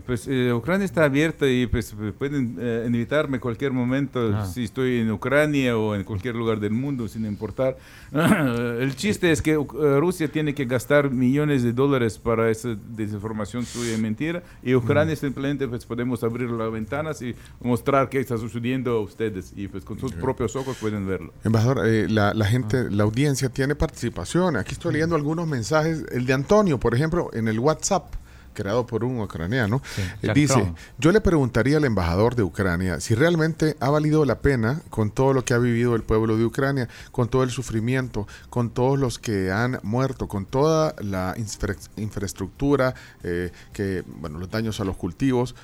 [0.07, 4.47] Pues eh, Ucrania está abierta y pues pueden eh, invitarme cualquier momento Ah.
[4.47, 7.76] si estoy en Ucrania o en cualquier lugar del mundo sin importar.
[8.12, 9.66] El chiste es que uh,
[10.01, 15.16] Rusia tiene que gastar millones de dólares para esa desinformación suya y mentira y Ucrania
[15.16, 19.84] simplemente pues podemos abrir las ventanas y mostrar qué está sucediendo a ustedes y pues
[19.84, 21.32] con sus propios ojos pueden verlo.
[21.45, 24.57] Embajador, eh, la, la gente, la audiencia tiene participación.
[24.57, 26.05] Aquí estoy leyendo algunos mensajes.
[26.12, 28.12] El de Antonio, por ejemplo, en el WhatsApp,
[28.55, 30.76] creado por un ucraniano, Sí, eh, dice, Trump.
[30.98, 35.32] yo le preguntaría al embajador de Ucrania si realmente ha valido la pena con todo
[35.32, 39.18] lo que ha vivido el pueblo de Ucrania, con todo el sufrimiento, con todos los
[39.18, 44.96] que han muerto, con toda la infra- infraestructura, eh, que, bueno, los daños a los
[44.96, 45.55] cultivos,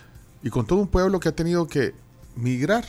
[0.43, 1.93] y con todo un pueblo que ha tenido que
[2.37, 2.85] migrar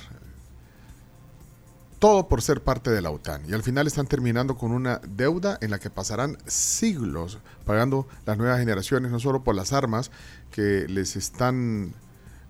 [2.00, 3.44] todo por ser parte de la OTAN.
[3.48, 8.38] Y al final están terminando con una deuda en la que pasarán siglos pagando las
[8.38, 10.12] nuevas generaciones, no solo por las armas
[10.52, 11.94] que les están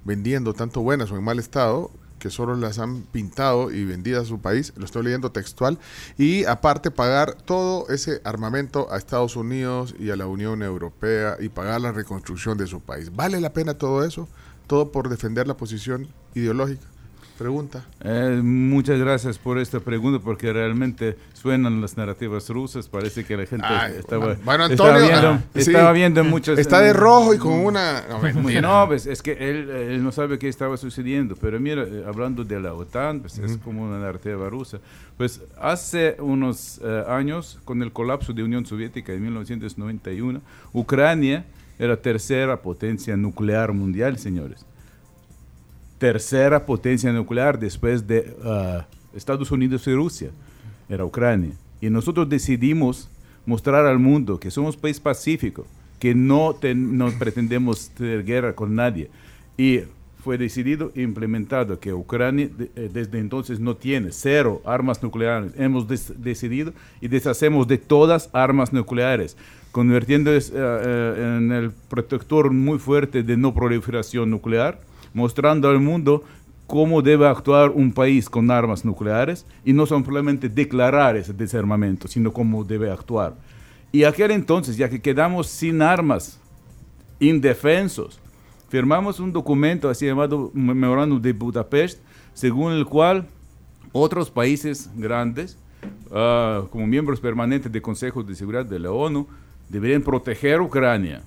[0.03, 4.25] vendiendo, tanto buenas o en mal estado, que solo las han pintado y vendidas a
[4.25, 5.77] su país, lo estoy leyendo textual,
[6.17, 11.49] y aparte pagar todo ese armamento a Estados Unidos y a la Unión Europea y
[11.49, 13.15] pagar la reconstrucción de su país.
[13.15, 14.27] ¿Vale la pena todo eso?
[14.65, 16.87] ¿Todo por defender la posición ideológica?
[17.37, 17.85] Pregunta.
[18.03, 22.87] Eh, muchas gracias por esta pregunta porque realmente suenan las narrativas rusas.
[22.87, 25.59] Parece que la gente Ay, estaba, bueno, estaba Antonio, viendo, ah, sí.
[25.59, 26.57] estaba viendo muchas...
[26.57, 28.03] Está de rojo y con una...
[28.09, 28.17] No.
[28.67, 31.35] No, pues, es que él, él no sabe qué estaba sucediendo.
[31.35, 34.79] Pero mira, eh, hablando de la OTAN, pues es como una narrativa rusa.
[35.15, 40.41] Pues hace unos eh, años, con el colapso de Unión Soviética en 1991,
[40.73, 41.45] Ucrania
[41.79, 44.66] era tercera potencia nuclear mundial, señores.
[45.97, 48.85] Tercera potencia nuclear después de ah,
[49.15, 50.29] Estados Unidos y Rusia.
[50.89, 51.51] Era Ucrania.
[51.81, 53.09] Y nosotros decidimos
[53.45, 55.65] mostrar al mundo que somos país pacífico,
[55.99, 59.09] que no, ten- no pretendemos tener guerra con nadie.
[59.57, 59.81] Y
[60.23, 65.51] fue decidido e implementado que Ucrania de- eh, desde entonces no tiene cero armas nucleares.
[65.57, 69.35] Hemos decidido y deshacemos de todas armas nucleares,
[69.71, 74.79] convirtiendo es- eh, eh, en el protector muy fuerte de no proliferación nuclear,
[75.17, 76.23] mostrando al mundo
[76.67, 82.31] cómo debe actuar un país con armas nucleares y no solamente declarar ese desarmamento, sino
[82.31, 83.33] cómo debe actuar.
[83.91, 86.39] Y aquel entonces, ya que quedamos sin armas,
[87.19, 88.19] indefensos,
[88.69, 91.99] firmamos un documento así llamado Memorándum de Budapest,
[92.35, 93.27] según el cual
[93.93, 95.57] otros países grandes,
[96.11, 99.25] ah, como miembros permanentes del Consejo de Seguridad de la ONU,
[99.67, 101.23] deberían proteger Ucrania,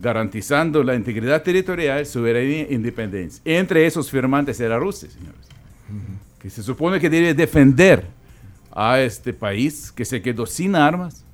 [0.00, 3.40] garantizando la integridad territorial, soberanía e independencia.
[3.44, 5.38] Entre esos firmantes era Rusia, señores,
[6.40, 8.04] que se supone que debe defender
[8.72, 11.24] a este país que se quedó sin armas,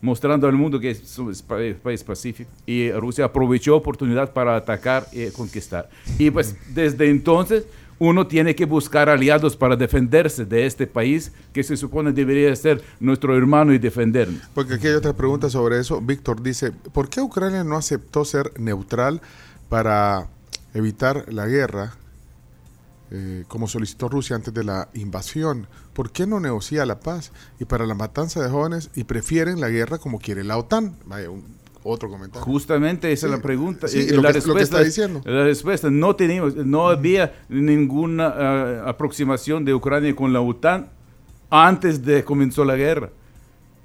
[0.00, 5.06] mostrando al mundo que es un pa- país pacífico y Rusia aprovechó oportunidad para atacar
[5.12, 5.88] y conquistar.
[6.18, 7.64] Y pues desde entonces
[8.04, 12.82] uno tiene que buscar aliados para defenderse de este país que se supone debería ser
[12.98, 14.42] nuestro hermano y defendernos.
[14.54, 16.00] Porque aquí hay otra pregunta sobre eso.
[16.00, 19.20] Víctor dice, ¿por qué Ucrania no aceptó ser neutral
[19.68, 20.26] para
[20.74, 21.94] evitar la guerra,
[23.12, 25.68] eh, como solicitó Rusia antes de la invasión?
[25.92, 27.30] ¿Por qué no negocia la paz
[27.60, 30.96] y para la matanza de jóvenes y prefieren la guerra como quiere la OTAN?
[31.84, 32.44] Otro comentario.
[32.44, 33.88] Justamente esa es la pregunta.
[33.88, 35.20] sí, Y lo la que- lo que está respuesta- diciendo.
[35.24, 40.88] La respuesta, no teníamos, no había ninguna ah, aproximación de Ucrania con la OTAN
[41.50, 43.10] antes de comenzó la guerra.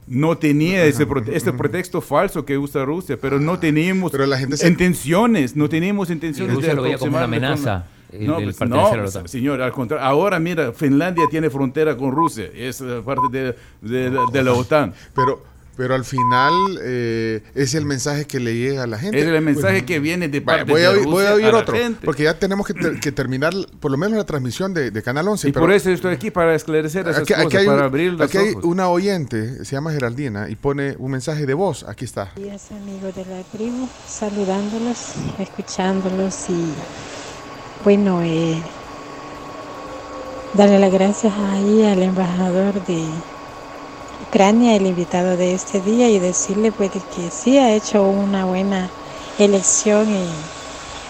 [0.07, 4.37] No tenía ese prote- este pretexto falso que usa Rusia, pero no teníamos Pero la
[4.37, 7.85] gente se- intenciones, no teníamos Y intenciones Rusia de lo veía como una con amenaza.
[8.13, 9.27] el- No, el pues, no, OTAN.
[9.27, 10.05] señor, al contrario.
[10.05, 14.93] Ahora mira, Finlandia tiene frontera con Rusia, es eh, parte de, de la OTAN.
[15.13, 15.43] Pero,
[15.77, 16.51] pero al final
[16.81, 19.19] eh, es el mensaje que le llega a la gente.
[19.19, 21.53] Es el mensaje que viene de parte voy, a, de oír- Rusia voy a oír
[21.55, 22.03] otro, gente.
[22.03, 25.27] porque ya tenemos que, ter- que terminar por lo menos la transmisión de, de Canal
[25.27, 25.47] 11.
[25.49, 27.83] y pero por eso estoy aquí para esclarecer esas aquí, cosas, aquí hay, para un-
[27.83, 28.63] abrir los aquí hay ojos.
[28.65, 31.83] una oyente, se llama Geraldina, y pone un mensaje de voz.
[31.87, 32.31] Aquí está.
[32.35, 36.73] días amigos de la tribu, saludándolos, escuchándolos y
[37.83, 38.57] bueno, eh,
[40.53, 43.03] darle las gracias ahí al embajador de
[44.19, 48.89] Ucrania, el invitado de este día y decirle pues que sí ha hecho una buena
[49.37, 50.49] elección y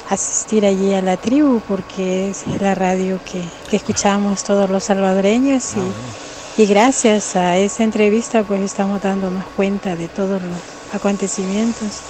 [0.09, 5.75] asistir allí a la tribu porque es la radio que, que escuchamos todos los salvadoreños
[5.75, 10.59] y, y gracias a esa entrevista pues estamos dándonos cuenta de todos los
[10.91, 12.05] acontecimientos,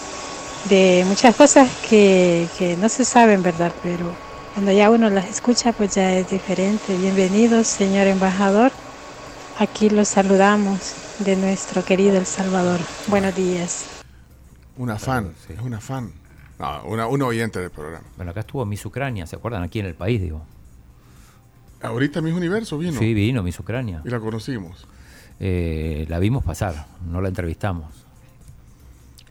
[0.63, 3.73] de muchas cosas que, que no se saben, ¿verdad?
[3.81, 4.19] Pero
[4.53, 6.97] cuando ya uno las escucha pues ya es diferente.
[6.97, 8.71] Bienvenidos, señor embajador.
[9.59, 12.79] Aquí los saludamos de nuestro querido El Salvador.
[13.07, 13.85] Buenos días.
[14.77, 15.53] Una fan, sí.
[15.53, 16.11] es una fan.
[16.59, 18.05] No, una, una oyente del programa.
[18.15, 19.63] Bueno, acá estuvo Miss Ucrania, ¿se acuerdan?
[19.63, 20.41] Aquí en el país, digo.
[21.81, 24.01] Ahorita Miss Universo vino Sí, vino Miss Ucrania.
[24.05, 24.85] y la conocimos.
[25.39, 27.85] Eh, la vimos pasar, no la entrevistamos.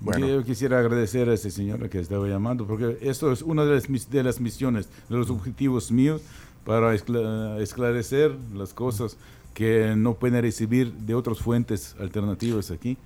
[0.00, 0.26] Bueno.
[0.26, 3.88] Yo quisiera agradecer a ese señor que estaba llamando, porque esto es una de las,
[3.88, 6.20] mis- de las misiones, de los objetivos míos,
[6.64, 9.16] para escla- esclarecer las cosas
[9.56, 12.98] que no pueden recibir de otras fuentes alternativas aquí.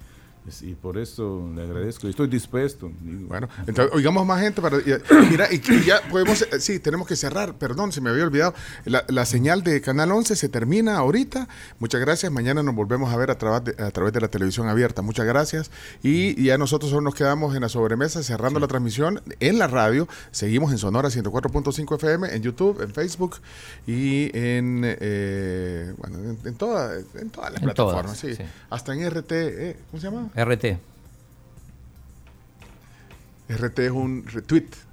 [0.63, 2.09] Y por eso le agradezco.
[2.09, 2.91] Estoy dispuesto.
[3.03, 3.29] digo.
[3.29, 4.79] Bueno, entonces oigamos más gente para.
[4.79, 6.43] y- mira, y, y ya podemos.
[6.43, 7.55] eh, Sí, tenemos que cerrar.
[7.57, 8.55] Perdón, se me había olvidado.
[8.85, 11.47] La, la señal de Canal 11 se termina ahorita.
[11.79, 12.33] Muchas gracias.
[12.33, 15.03] Mañana nos volvemos a ver a través de, a través de la televisión abierta.
[15.03, 15.71] Muchas gracias.
[16.03, 19.67] Y, y ya nosotros solo nos quedamos en la sobremesa cerrando la transmisión en la
[19.69, 20.09] radio.
[20.33, 23.37] Seguimos en Sonora 104.5 FM, en YouTube, en Facebook
[23.87, 24.83] y en.
[24.85, 28.05] eh, bueno, en, en toda- en todas las En plataformas.
[28.05, 28.35] todas, sí.
[28.35, 28.43] sí.
[28.71, 29.33] Hasta en RT.
[29.33, 30.30] eh, ¿Cómo se llama?
[30.35, 30.79] RT.
[33.49, 34.90] RT es un retweet.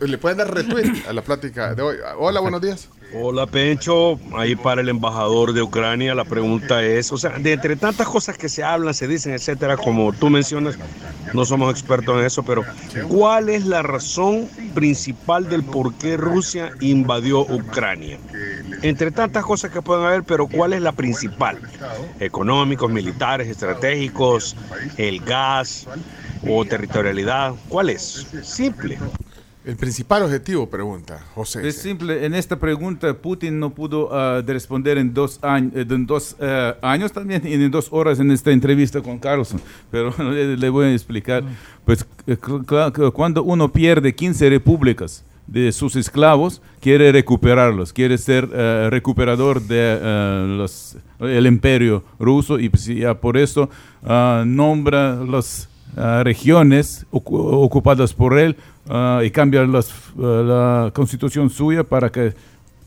[0.00, 1.96] Le pueden dar retweet a la plática de hoy.
[2.18, 2.88] Hola, buenos días.
[3.14, 7.76] Hola Pencho, ahí para el embajador de Ucrania la pregunta es, o sea, de entre
[7.76, 10.76] tantas cosas que se hablan, se dicen, etcétera, como tú mencionas,
[11.32, 12.64] no somos expertos en eso, pero
[13.08, 18.18] ¿cuál es la razón principal del por qué Rusia invadió Ucrania?
[18.82, 21.60] Entre tantas cosas que pueden haber, pero ¿cuál es la principal?
[22.18, 24.56] Económicos, militares, estratégicos,
[24.96, 25.86] el gas
[26.48, 28.26] o territorialidad, ¿cuál es?
[28.42, 28.98] Simple.
[29.64, 31.66] El principal objetivo, pregunta José.
[31.66, 36.36] Es simple, en esta pregunta Putin no pudo de responder en dos, años, en dos
[36.38, 40.68] eh, años también y en dos horas en esta entrevista con Carlson, pero le, le
[40.68, 41.42] voy a explicar.
[41.84, 42.36] Pues eh,
[43.12, 49.76] cuando uno pierde 15 repúblicas de sus esclavos, quiere recuperarlos, quiere ser eh, recuperador de
[49.78, 53.70] eh, los, el imperio ruso y pues ya por eso
[54.04, 58.56] ah, nombra los ah, regiones ocu- ocupadas por él
[58.88, 60.42] ah, y cambia las, ah,
[60.86, 62.34] la constitución suya para que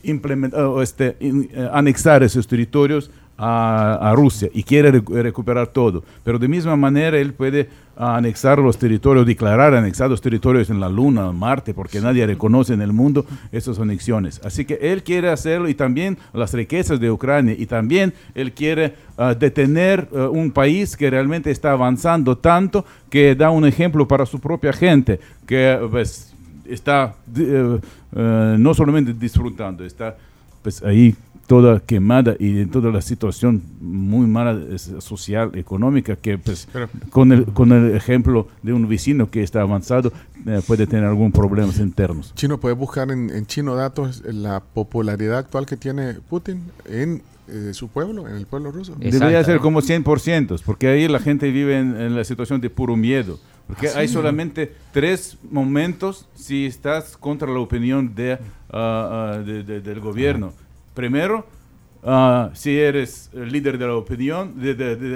[0.04, 3.10] implement- o este, eh, anexar esos territorios
[3.42, 6.04] a, a Rusia y quiere recu- recuperar todo.
[6.22, 11.32] Pero de misma manera él puede anexar los territorios, declarar anexados territorios en la Luna,
[11.32, 14.40] Marte, porque nadie reconoce en el mundo esas anexiones.
[14.44, 18.94] Así que él quiere hacerlo y también las riquezas de Ucrania y también él quiere
[19.16, 24.26] ah, detener ah, un país que realmente está avanzando tanto que da un ejemplo para
[24.26, 26.34] su propia gente, que pues,
[26.66, 27.80] está eh,
[28.58, 30.16] no solamente disfrutando, está
[30.62, 31.14] pues ahí
[31.50, 36.88] toda quemada y en toda la situación muy mala es, social, económica, que pues Pero-
[37.10, 40.12] con, el, con el ejemplo de un vecino que está avanzado
[40.46, 42.32] eh, puede tener algún problemas internos.
[42.36, 47.72] Chino, puedes buscar en, en Chino Datos la popularidad actual que tiene Putin en eh,
[47.74, 48.94] su pueblo, en el pueblo ruso.
[48.96, 52.94] Debería ser como 100%, porque ahí la gente vive en, en la situación de puro
[52.96, 53.40] miedo.
[53.66, 58.38] Porque Ah, hay solamente tres momentos si estás contra la opinión de,
[59.44, 60.52] de- de- del gobierno.
[61.00, 61.46] Primero,
[62.04, 64.74] ah, si eres líder de la opinión, de,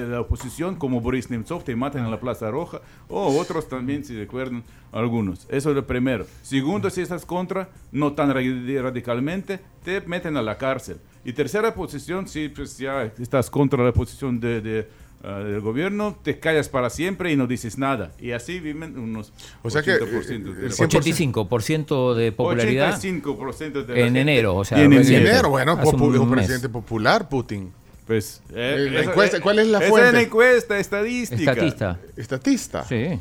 [0.09, 4.17] la oposición, como Boris Nemtsov, te matan en la Plaza Roja, o otros también, si
[4.17, 4.63] recuerdan
[4.93, 5.47] algunos.
[5.51, 6.25] Eso es lo primero.
[6.41, 8.41] Segundo, si estás contra, no tan ra-
[8.83, 10.97] radicalmente, te meten a la cárcel.
[11.23, 14.89] Y tercera posición, si pues, ya estás contra la posición de,
[15.25, 18.13] ah, del gobierno, te callas para siempre y no dices nada.
[18.21, 22.99] Y así viven unos O sea que, 80% eh, de el la- 85% de popularidad
[23.01, 24.57] 85% de la en enero.
[24.57, 25.31] O sea, En reciente.
[25.31, 26.37] enero, bueno, es un mes.
[26.39, 27.73] presidente popular, Putin.
[28.07, 30.09] Pues, Eh, la encuesta, ¿cuál es la esa fuente?
[30.09, 31.53] es la encuesta estadística.
[31.53, 31.99] Estatista.
[32.17, 32.85] Estatista.
[32.85, 33.19] Sí.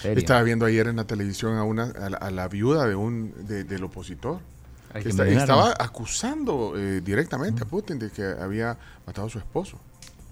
[0.00, 0.18] Serio.
[0.18, 3.32] Estaba viendo ayer en la televisión a una a la, a la viuda de un
[3.46, 4.40] de- del opositor.
[4.92, 8.76] Que que está- estaba acusando eh, directamente a Putin de que había
[9.06, 9.78] matado a su esposo.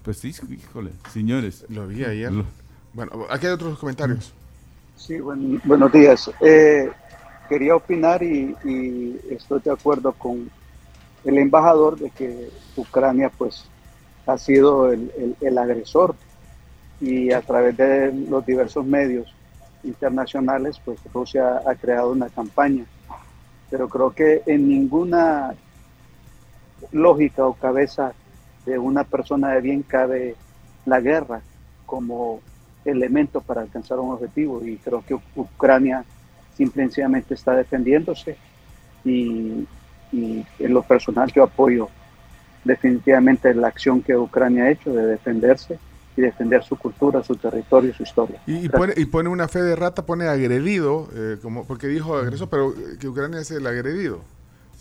[0.03, 1.65] Pues sí, híjole, señores.
[1.69, 2.31] Lo vi ayer.
[2.31, 2.45] Lo-
[2.93, 4.33] Bueno, aquí hay otros comentarios.
[4.97, 6.29] Sí, buen- buenos días.
[6.41, 6.91] Eh,
[7.47, 10.49] quería opinar y, y estoy de acuerdo con
[11.23, 13.63] el embajador de que Ucrania pues
[14.25, 16.15] ha sido el, el- el agresor
[16.99, 19.33] y a través de los diversos medios
[19.83, 22.83] internacionales pues Rusia ha creado una campaña.
[23.69, 25.53] Pero creo que en ninguna
[26.91, 28.13] lógica o cabeza
[28.65, 30.35] de una persona de bien cabe
[30.85, 31.41] la guerra
[31.85, 32.41] como
[32.85, 36.03] elemento para alcanzar un objetivo y creo que Ucrania
[36.55, 38.37] simple y sencillamente está defendiéndose
[39.03, 39.67] y,
[40.11, 41.89] y en lo personal yo apoyo
[42.63, 45.79] definitivamente la acción que Ucrania ha hecho de defenderse
[46.15, 48.41] y defender su cultura, su territorio, su historia.
[48.45, 52.17] Y, y pone, y pone una fe de rata, pone agredido, eh, como porque dijo
[52.17, 54.21] agresor, pero eh, que Ucrania es el agredido.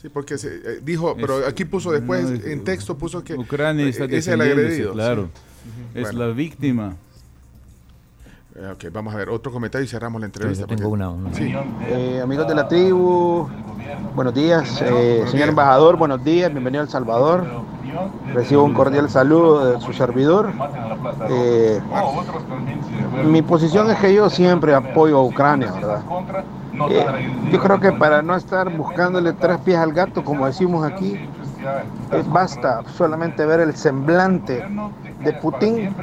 [0.00, 3.34] Sí, porque se, eh, dijo, pero aquí puso después, no, es- en texto puso que
[3.34, 4.92] Ucrania está es el agredido.
[4.94, 5.28] claro.
[5.34, 5.98] sí.
[5.98, 6.18] Es Bueno.
[6.26, 6.94] la víctima.
[8.56, 10.66] Eh, ok, vamos a ver otro comentario y cerramos la entrevista.
[10.66, 11.52] tengo porque- una, una- Sí.
[11.88, 13.46] Eh, amigos de la tribu,
[14.14, 14.80] buenos días.
[14.82, 16.50] Eh, señor embajador, buenos días.
[16.50, 17.44] Bienvenido a El Salvador.
[18.34, 20.50] Recibo un cordial saludo de su servidor.
[21.28, 21.80] Eh,
[23.26, 26.02] mi posición es que yo siempre apoyo a Ucrania, ¿verdad?
[26.88, 31.14] Eh, yo creo que para no estar buscándole tres pies al gato, como decimos aquí,
[31.14, 34.64] eh, basta solamente ver el semblante
[35.20, 35.94] de Putin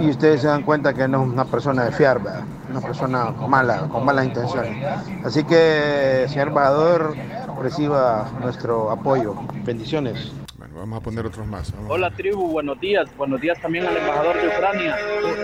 [0.00, 2.44] y ustedes se dan cuenta que no es una persona de fiar, ¿verdad?
[2.70, 4.76] una persona mala, con malas intenciones.
[5.24, 7.14] Así que, señor embajador,
[7.62, 9.34] reciba nuestro apoyo.
[9.64, 10.32] Bendiciones.
[10.76, 11.72] Vamos a poner otros más.
[11.72, 11.90] vamos.
[11.90, 13.08] Hola tribu, buenos días.
[13.16, 14.96] Buenos días también al embajador de Ucrania.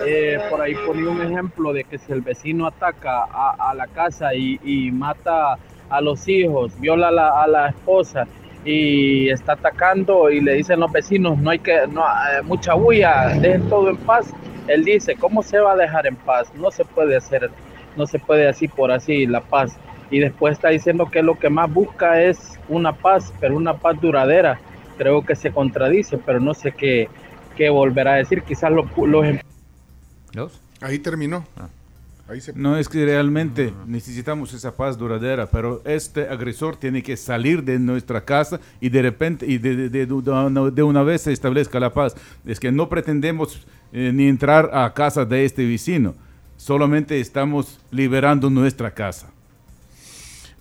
[0.05, 3.87] Eh, por ahí ponía un ejemplo de que si el vecino ataca a, a la
[3.87, 5.57] casa y, y mata
[5.89, 8.27] a los hijos, viola a la, a la esposa
[8.63, 13.29] y está atacando y le dicen los vecinos no hay que no eh, mucha bulla,
[13.39, 14.31] dejen todo en paz.
[14.67, 16.53] Él dice, ¿cómo se va a dejar en paz?
[16.55, 17.49] No se puede hacer,
[17.97, 19.75] no se puede así por así la paz.
[20.11, 23.99] Y después está diciendo que lo que más busca es una paz, pero una paz
[23.99, 24.59] duradera
[24.97, 27.07] creo que se contradice, pero no sé qué,
[27.55, 28.41] qué volverá a decir.
[28.43, 29.39] Quizás lo, los em-
[30.33, 30.59] ¿Dos?
[30.81, 31.45] Ahí terminó.
[31.57, 31.67] Ah.
[32.29, 32.53] Ahí se...
[32.53, 37.77] No es que realmente necesitamos esa paz duradera, pero este agresor tiene que salir de
[37.79, 41.93] nuestra casa y de repente y de, de- de- de una vez se establezca la
[41.93, 42.15] paz.
[42.45, 46.15] Es que no pretendemos eh, ni entrar a casa de este vecino,
[46.55, 49.29] solamente estamos liberando nuestra casa.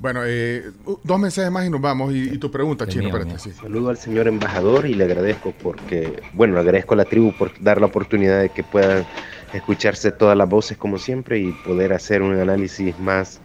[0.03, 0.65] Bueno, eh,
[1.05, 2.13] dos mensajes más y nos vamos.
[2.13, 3.39] Y, y tu pregunta, El Chino, mío, espérate, mío.
[3.39, 3.53] sí.
[3.53, 7.53] Saludo al señor embajador y le agradezco porque, bueno, le agradezco a la tribu por
[7.63, 9.07] dar la oportunidad de que puedan
[9.55, 13.41] escucharse todas las voces como siempre y poder hacer un análisis más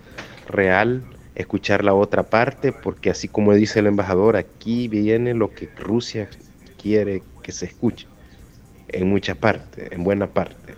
[0.48, 1.04] real,
[1.36, 6.28] escuchar la otra parte, porque así como dice el embajador, aquí viene lo que Rusia
[6.82, 8.08] quiere que se escuche,
[8.88, 10.74] en muchas partes, en buena parte.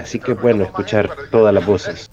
[0.00, 2.10] Así que bueno, escuchar todas las voces.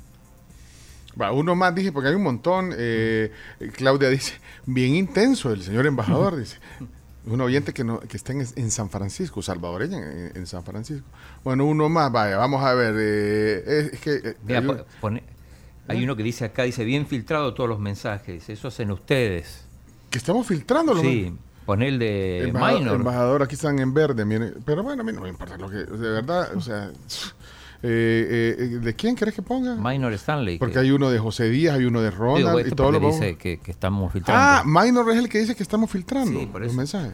[1.19, 2.71] Va, uno más dije, porque hay un montón.
[2.77, 3.31] eh,
[3.75, 4.33] Claudia dice,
[4.65, 6.57] bien intenso el señor embajador, dice.
[7.27, 11.07] Un oyente que, no, que está en, en San Francisco, salvadoreña en, en San Francisco.
[11.43, 12.93] Bueno, uno más, vaya, vamos a ver.
[12.97, 14.13] eh, es, que...
[14.15, 15.23] eh, Mira, hay un- po- pone-
[15.87, 19.65] hay uno que dice acá, dice, bien filtrado todos los mensajes, eso hacen ustedes.
[20.11, 21.33] que estamos filtrando los Sí,
[21.65, 22.95] pone el de Embajador, Minor.
[22.97, 24.53] embajador, aquí están en verde, mire.
[24.63, 25.77] Pero bueno, a mí no me importa lo que.
[25.77, 26.91] De verdad, o sea.
[27.83, 29.75] Eh, eh, ¿De quién querés que ponga?
[29.75, 30.57] Minor Stanley.
[30.57, 32.99] Porque que- hay uno de José Díaz, hay uno de Digo, Ronald y todo lo
[32.99, 34.41] vamos- dice que, que estamos filtrando.
[34.43, 37.13] Ah, Minor es el que dice que estamos filtrando Sí, por los mensajes.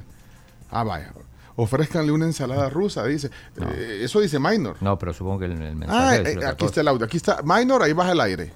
[0.69, 1.11] Ah, vaya.
[1.57, 3.29] Ofrezcanle una ensalada rusa, dice.
[3.59, 4.77] Eh, eso dice Minor.
[4.79, 7.05] no, pero supongo que el, el mensaje Ah, es eh, otra aquí está el audio.
[7.05, 8.53] Aquí está Minor, ahí baja el aire.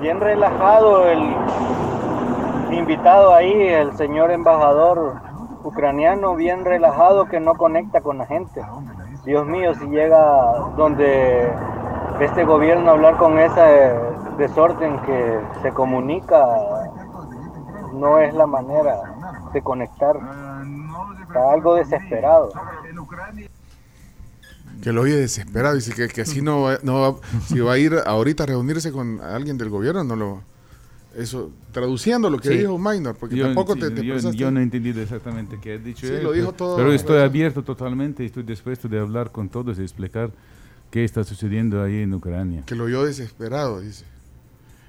[0.00, 1.20] Bien relajado el
[2.76, 5.14] invitado ahí, el señor embajador
[5.62, 8.60] ucraniano, bien relajado que no conecta con la gente.
[9.24, 11.50] Dios mío, si llega donde
[12.20, 13.94] este gobierno a hablar con ese
[14.36, 16.46] desorden que se comunica,
[17.94, 18.96] no es la manera
[19.52, 20.16] de conectar.
[21.22, 22.50] Está algo desesperado.
[24.82, 25.74] Que lo oye desesperado.
[25.74, 29.56] Dice que, que así no no Si va a ir ahorita a reunirse con alguien
[29.56, 30.53] del gobierno, no lo.
[31.16, 32.56] Eso, traduciendo lo que Sí.
[32.58, 35.74] dijo Minor, porque Yo- tampoco sí, te, te yo, yo no he entendido exactamente qué
[35.74, 38.98] ha dicho Sí, él, lo dijo pero- todo- pero estoy abierto totalmente, estoy dispuesto de
[38.98, 40.30] hablar con todos y explicar
[40.90, 42.62] qué está sucediendo ahí en Ucrania.
[42.66, 44.04] Que lo oyó desesperado, dice.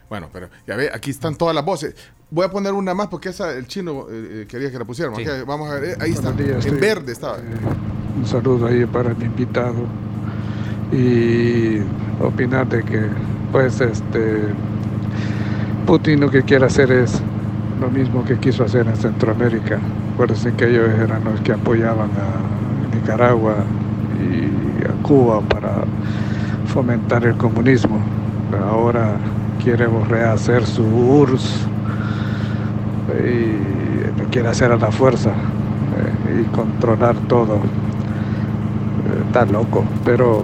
[0.09, 1.95] Bueno, pero ya ve, aquí están todas las voces.
[2.31, 5.19] Voy a poner una más porque esa el chino eh, eh, quería que la pusiéramos.
[5.19, 5.25] Sí.
[5.47, 6.31] Vamos a ver, eh, ahí está.
[6.31, 7.37] Días, en verde estaba.
[8.17, 9.85] Un saludo ahí para el invitado
[10.91, 11.79] y
[12.21, 13.01] opinar de que
[13.51, 14.43] pues este
[15.85, 17.21] Putin lo que quiere hacer es
[17.79, 19.79] lo mismo que quiso hacer en Centroamérica.
[20.13, 23.55] Acuérdense que ellos eran los que apoyaban a Nicaragua
[24.19, 25.83] y a Cuba para
[26.67, 27.99] fomentar el comunismo.
[28.67, 29.17] Ahora
[29.63, 31.67] quiere rehacer su URSS
[33.23, 37.55] y lo quiere hacer a la fuerza eh, y controlar todo.
[37.55, 37.59] Eh,
[39.27, 40.43] Está loco, pero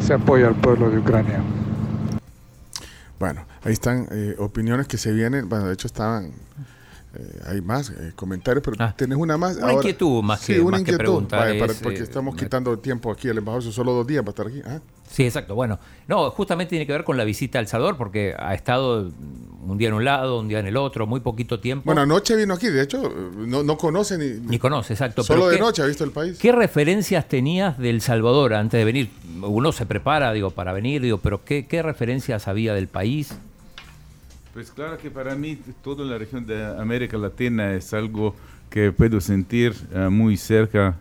[0.00, 1.40] se apoya al pueblo de Ucrania.
[3.20, 5.48] Bueno, ahí están eh, opiniones que se vienen.
[5.48, 6.32] Bueno, de hecho estaban.
[7.16, 9.56] eh, hay más eh, comentarios, pero tenés una más.
[9.56, 10.98] Una inquietud más sí, que- una más que inquietud.
[10.98, 13.62] preguntar para- es, porque estamos quitando tiempo aquí al embajador.
[13.62, 14.60] Son solo dos días para estar aquí.
[14.66, 15.54] Ah, Sí, exacto.
[15.54, 19.12] Bueno, no, justamente tiene que ver con la visita a El Salvador, porque ha estado
[19.66, 21.84] un día en un lado, un día en el otro, muy poquito tiempo.
[21.86, 22.66] Bueno, anoche vino aquí.
[22.68, 24.40] De hecho, no, no conoce ni.
[24.48, 25.22] Ni conoce, exacto.
[25.22, 26.36] Solo pero de ¿qué- noche ha visto el país.
[26.38, 29.10] ¿Qué referencias tenías del Salvador antes de venir?
[29.40, 33.34] Uno se prepara, digo, para venir, digo, pero ¿qué, qué referencias había del país?
[34.54, 38.36] Pues claro que para mí toda la región de América Latina es algo
[38.70, 40.96] que puedo sentir eh, muy cerca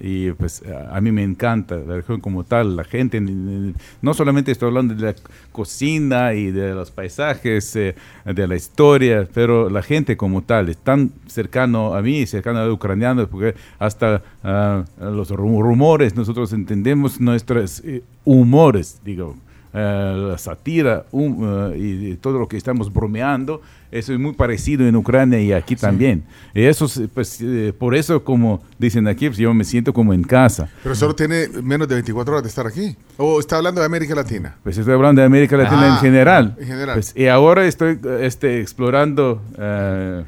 [0.00, 4.52] y pues a a mí me encanta la región como tal, la gente, no solamente
[4.52, 5.14] estoy hablando de la
[5.52, 10.76] cocina y de los paisajes, eh, de la historia, pero la gente como tal es
[10.76, 16.52] tan cercano a mí, cercano a los ucranianos, porque hasta ah, los ru- rumores nosotros
[16.52, 19.34] entendemos nuestros eh, humores, digo,
[19.74, 23.60] eh, la sátira um, eh, y, y todo lo que estamos bromeando,
[23.90, 26.24] eso es muy parecido en Ucrania y aquí también.
[26.54, 30.12] Y eso, es, pues, eh, por eso, como dicen aquí, pues, yo me siento como
[30.12, 30.68] en casa.
[30.82, 32.96] Pero solo tiene menos de 24 horas de estar aquí.
[33.16, 34.56] O está hablando de América Latina.
[34.62, 36.56] Pues estoy hablando de América Latina Ah, en general.
[36.58, 36.94] en general.
[36.96, 40.24] Pues, y ahora estoy eh, este, explorando eh,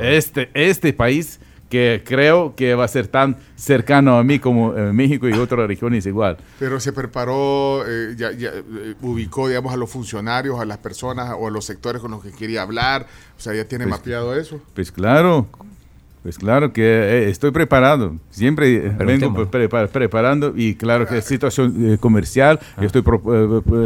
[0.00, 1.38] este, este país
[1.68, 5.66] que creo que va a ser tan cercano a mí como eh, México y otras
[5.66, 6.36] regiones igual.
[6.58, 11.34] Pero se preparó, eh, ya, ya, eh, ubicó, digamos, a los funcionarios, a las personas
[11.38, 13.06] o a los sectores con los que quería hablar.
[13.36, 14.60] O sea, ya tiene Pues- mapeado eso.
[14.74, 15.46] Pues claro,
[16.22, 18.16] pues claro que eh, estoy preparado.
[18.30, 19.48] Siempre vengo Preguntemos.
[19.48, 22.58] pre- pre- preparando y claro que es situación eh, comercial.
[22.78, 23.22] Yo estoy pro-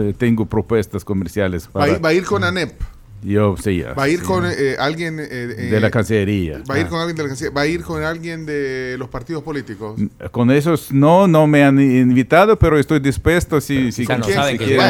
[0.08, 1.68] eh, tengo propuestas comerciales.
[1.76, 2.72] Va, a ir- va a ir con ANEP.
[3.22, 4.24] Yo sí, ya, Va a ir sí.
[4.24, 5.20] con eh, alguien...
[5.20, 6.62] eh, eh, de la Cancillería.
[6.70, 6.88] Va a ir Ah.
[6.88, 7.54] con alguien de la Cancillería.
[7.54, 10.00] Va a ir con alguien de los partidos políticos.
[10.30, 14.58] Con esos no, no me han invitado, pero estoy dispuesto si, si, quizá no si
[14.58, 14.80] que quieren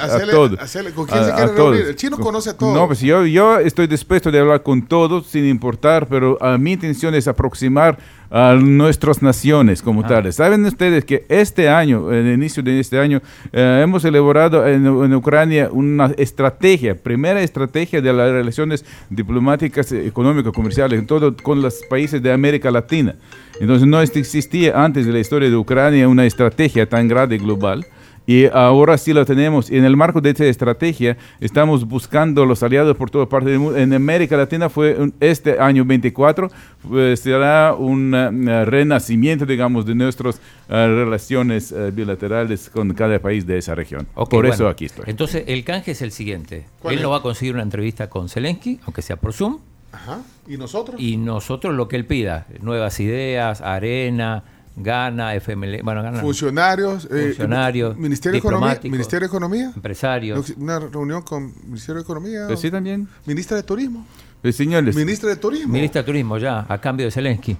[0.00, 0.58] a todos.
[0.94, 1.84] ¿con quién A- se quiere reunir?
[1.86, 2.74] El chino conoce a todos.
[2.74, 6.72] No, pues yo, yo estoy dispuesto de hablar con todos sin importar, pero a mi
[6.72, 7.98] intención es aproximar
[8.30, 10.36] a nuestras naciones como tales.
[10.36, 13.22] Saben ustedes que este año, en el inicio de este año,
[13.52, 20.06] eh, hemos elaborado en, en Ucrania una estrategia, primera estrategia de las relaciones diplomáticas, eh,
[20.06, 23.14] económicas, comerciales, en todo con los países de América Latina.
[23.60, 27.86] Entonces no existía antes de la historia de Ucrania una estrategia tan grande y global.
[28.30, 29.70] Y ahora sí lo tenemos.
[29.70, 33.58] Y en el marco de esta estrategia estamos buscando los aliados por toda parte del
[33.58, 33.78] mundo.
[33.78, 36.50] En América Latina fue un- este año 24,
[36.86, 40.36] pues, será un eh, renacimiento, digamos, de nuestras
[40.68, 44.06] eh, relaciones eh, bilaterales con cada país de esa región.
[44.14, 44.52] Por bueno.
[44.52, 45.04] eso aquí estoy.
[45.08, 46.66] Entonces, el canje es el siguiente.
[46.80, 47.02] ¿Cuál Él es?
[47.04, 49.56] no va a conseguir una entrevista con Zelensky, aunque sea por Zoom,
[49.90, 50.20] Ajá.
[50.46, 51.00] ¿Y nosotros?
[51.00, 54.44] y nosotros lo que él pida, nuevas ideas, arena,
[54.80, 57.06] Gana, FML, bueno, Gana, no, Funcionarios.
[57.10, 58.80] eh, Funcionarios, Ministerio de Economía.
[58.84, 59.72] Ministerio de Economía.
[59.74, 60.50] empresarios.
[60.56, 62.44] Una reunión con Ministerio de Economía.
[62.46, 63.08] Pues sí, también.
[63.26, 64.06] Ministra de Turismo.
[64.42, 65.72] Pues, señores, Ministra de Turismo.
[65.72, 67.56] Ministra de Turismo ya, a cambio de Zelensky.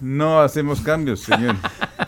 [0.00, 1.54] no hacemos cambios, señor.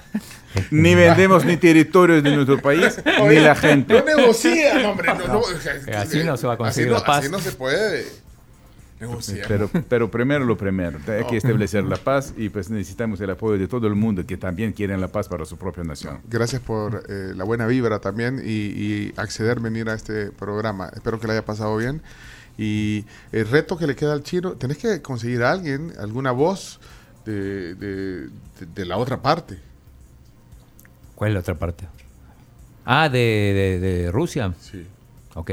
[0.70, 3.94] ni vendemos ni territorios de nuestro país, ni la gente.
[3.94, 5.08] No negocian, hombre.
[5.14, 5.42] No, no,
[5.96, 7.18] Así no se va a conseguir así no- la paz.
[7.20, 8.04] Así no se puede
[9.00, 9.46] negociar.
[9.48, 13.58] Pero, pero primero lo primero, hay que establecer la paz y pues necesitamos el apoyo
[13.58, 16.20] de todo el mundo que también quieren la paz para su propia nación.
[16.28, 20.90] Gracias por eh, la buena vibra también y, y acceder a venir a este programa.
[20.94, 22.02] Espero que le haya pasado bien.
[22.56, 26.78] Y el reto que le queda al chino, tenés que conseguir a alguien, alguna voz
[27.26, 29.58] de, de- de- de la otra parte.
[31.16, 31.86] ¿Cuál es la otra parte?
[32.84, 34.54] Ah, de, de- de Rusia.
[34.60, 34.86] Sí.
[35.34, 35.52] Ok.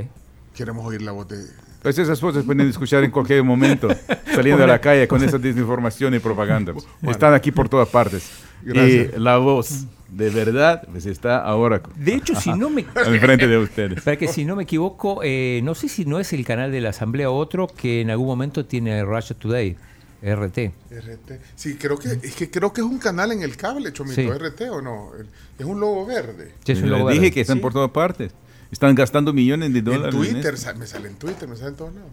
[0.54, 1.38] Queremos oír la voz de...
[1.82, 3.88] Pues esas voces pueden escuchar en cualquier momento,
[4.36, 6.74] saliendo a la calle con esa desinformación y propaganda.
[7.02, 8.30] Están aquí por todas partes.
[8.64, 9.16] Gracias.
[9.16, 12.84] Y la voz de verdad pues está ahora De hecho, si no me...
[13.20, 14.04] frente de ustedes.
[14.04, 16.82] Para que si no me equivoco, eh, no sé si no es el canal de
[16.82, 19.78] la Asamblea o otro que en algún momento tiene Russia Today,
[20.22, 20.58] RT.
[20.92, 21.32] RT.
[21.56, 24.30] Sí, creo que es que creo que es un canal en el cable, Chomito, Sí.
[24.30, 25.12] RT o no.
[25.58, 26.54] Es un logo verde.
[26.64, 27.62] Sí, es un Les logo dije que están Sí.
[27.62, 28.32] por todas partes.
[28.72, 30.16] Están gastando millones de En dólares.
[30.16, 30.72] en Twitter, esto.
[30.72, 32.10] sa- me sale en Twitter, me sale en todos lados.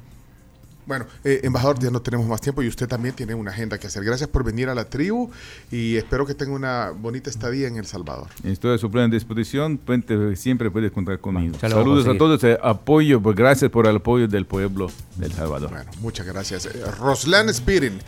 [0.87, 3.87] Bueno, eh, embajador, ya no tenemos más tiempo y usted también tiene una agenda que
[3.89, 4.03] hacer.
[4.03, 5.31] Gracias por venir a la tribu
[5.71, 8.29] y espero que tenga una bonita estadía en El Salvador.
[8.43, 9.77] Estoy a su plena disposición.
[9.77, 11.57] Puente, siempre puede contar conmigo.
[11.57, 12.19] a Saludos a, seguir.
[12.19, 12.43] todos.
[12.45, 15.69] eh, apoyo, pues, gracias por el apoyo del pueblo del Salvador.
[15.71, 16.65] Bueno, muchas gracias.
[16.65, 17.99] Eh, Roslan Spirin,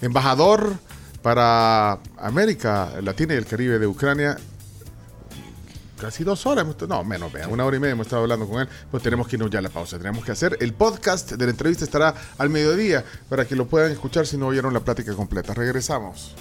[0.00, 0.72] embajador
[1.20, 4.38] para América Latina y el Caribe de Ucrania.
[6.00, 8.68] Casi dos horas, no, menos, vea, una hora y media hemos estado hablando con él,
[8.90, 10.56] pues tenemos que irnos ya a la pausa, tenemos que hacer.
[10.60, 14.46] El podcast de la entrevista estará al mediodía para que lo puedan escuchar si no
[14.46, 15.52] oyeron la plática completa.
[15.52, 16.34] Regresamos.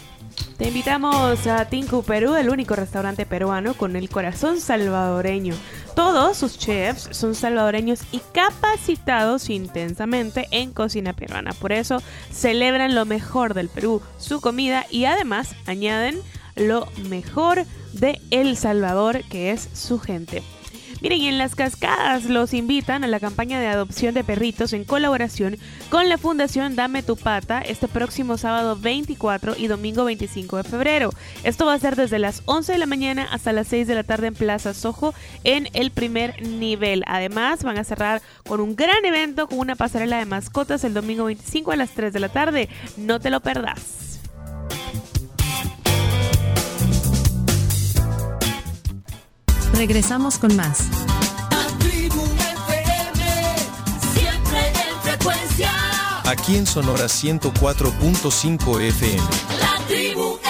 [0.57, 5.53] Te invitamos a Tinku Perú, el único restaurante peruano con el corazón salvadoreño.
[5.93, 11.51] Todos sus chefs son salvadoreños y capacitados intensamente en cocina peruana.
[11.51, 16.21] Por eso celebran lo mejor del Perú, su comida y además añaden
[16.55, 17.65] lo mejor
[18.31, 20.41] El Salvador, que es su gente.
[21.01, 24.83] Miren, y en las cascadas los invitan a la campaña de adopción de perritos en
[24.83, 25.57] colaboración
[25.89, 31.09] con la Fundación Dame tu Pata este próximo sábado 24 y domingo 25 de febrero.
[31.43, 34.03] Esto va a ser desde las 11 de la mañana hasta las 6 de la
[34.03, 35.13] tarde en Plaza Sojo
[35.45, 37.03] en el primer nivel.
[37.07, 41.25] Además, van a cerrar con un gran evento con una pasarela de mascotas el domingo
[41.25, 42.67] 25 a las 3 de la tarde.
[42.97, 44.09] No te lo perdas.
[49.73, 50.87] Regresamos con más.
[51.51, 53.55] La tribu FM,
[54.13, 55.71] siempre en frecuencia.
[56.25, 60.48] Aquí en Sonora 104.5 FM.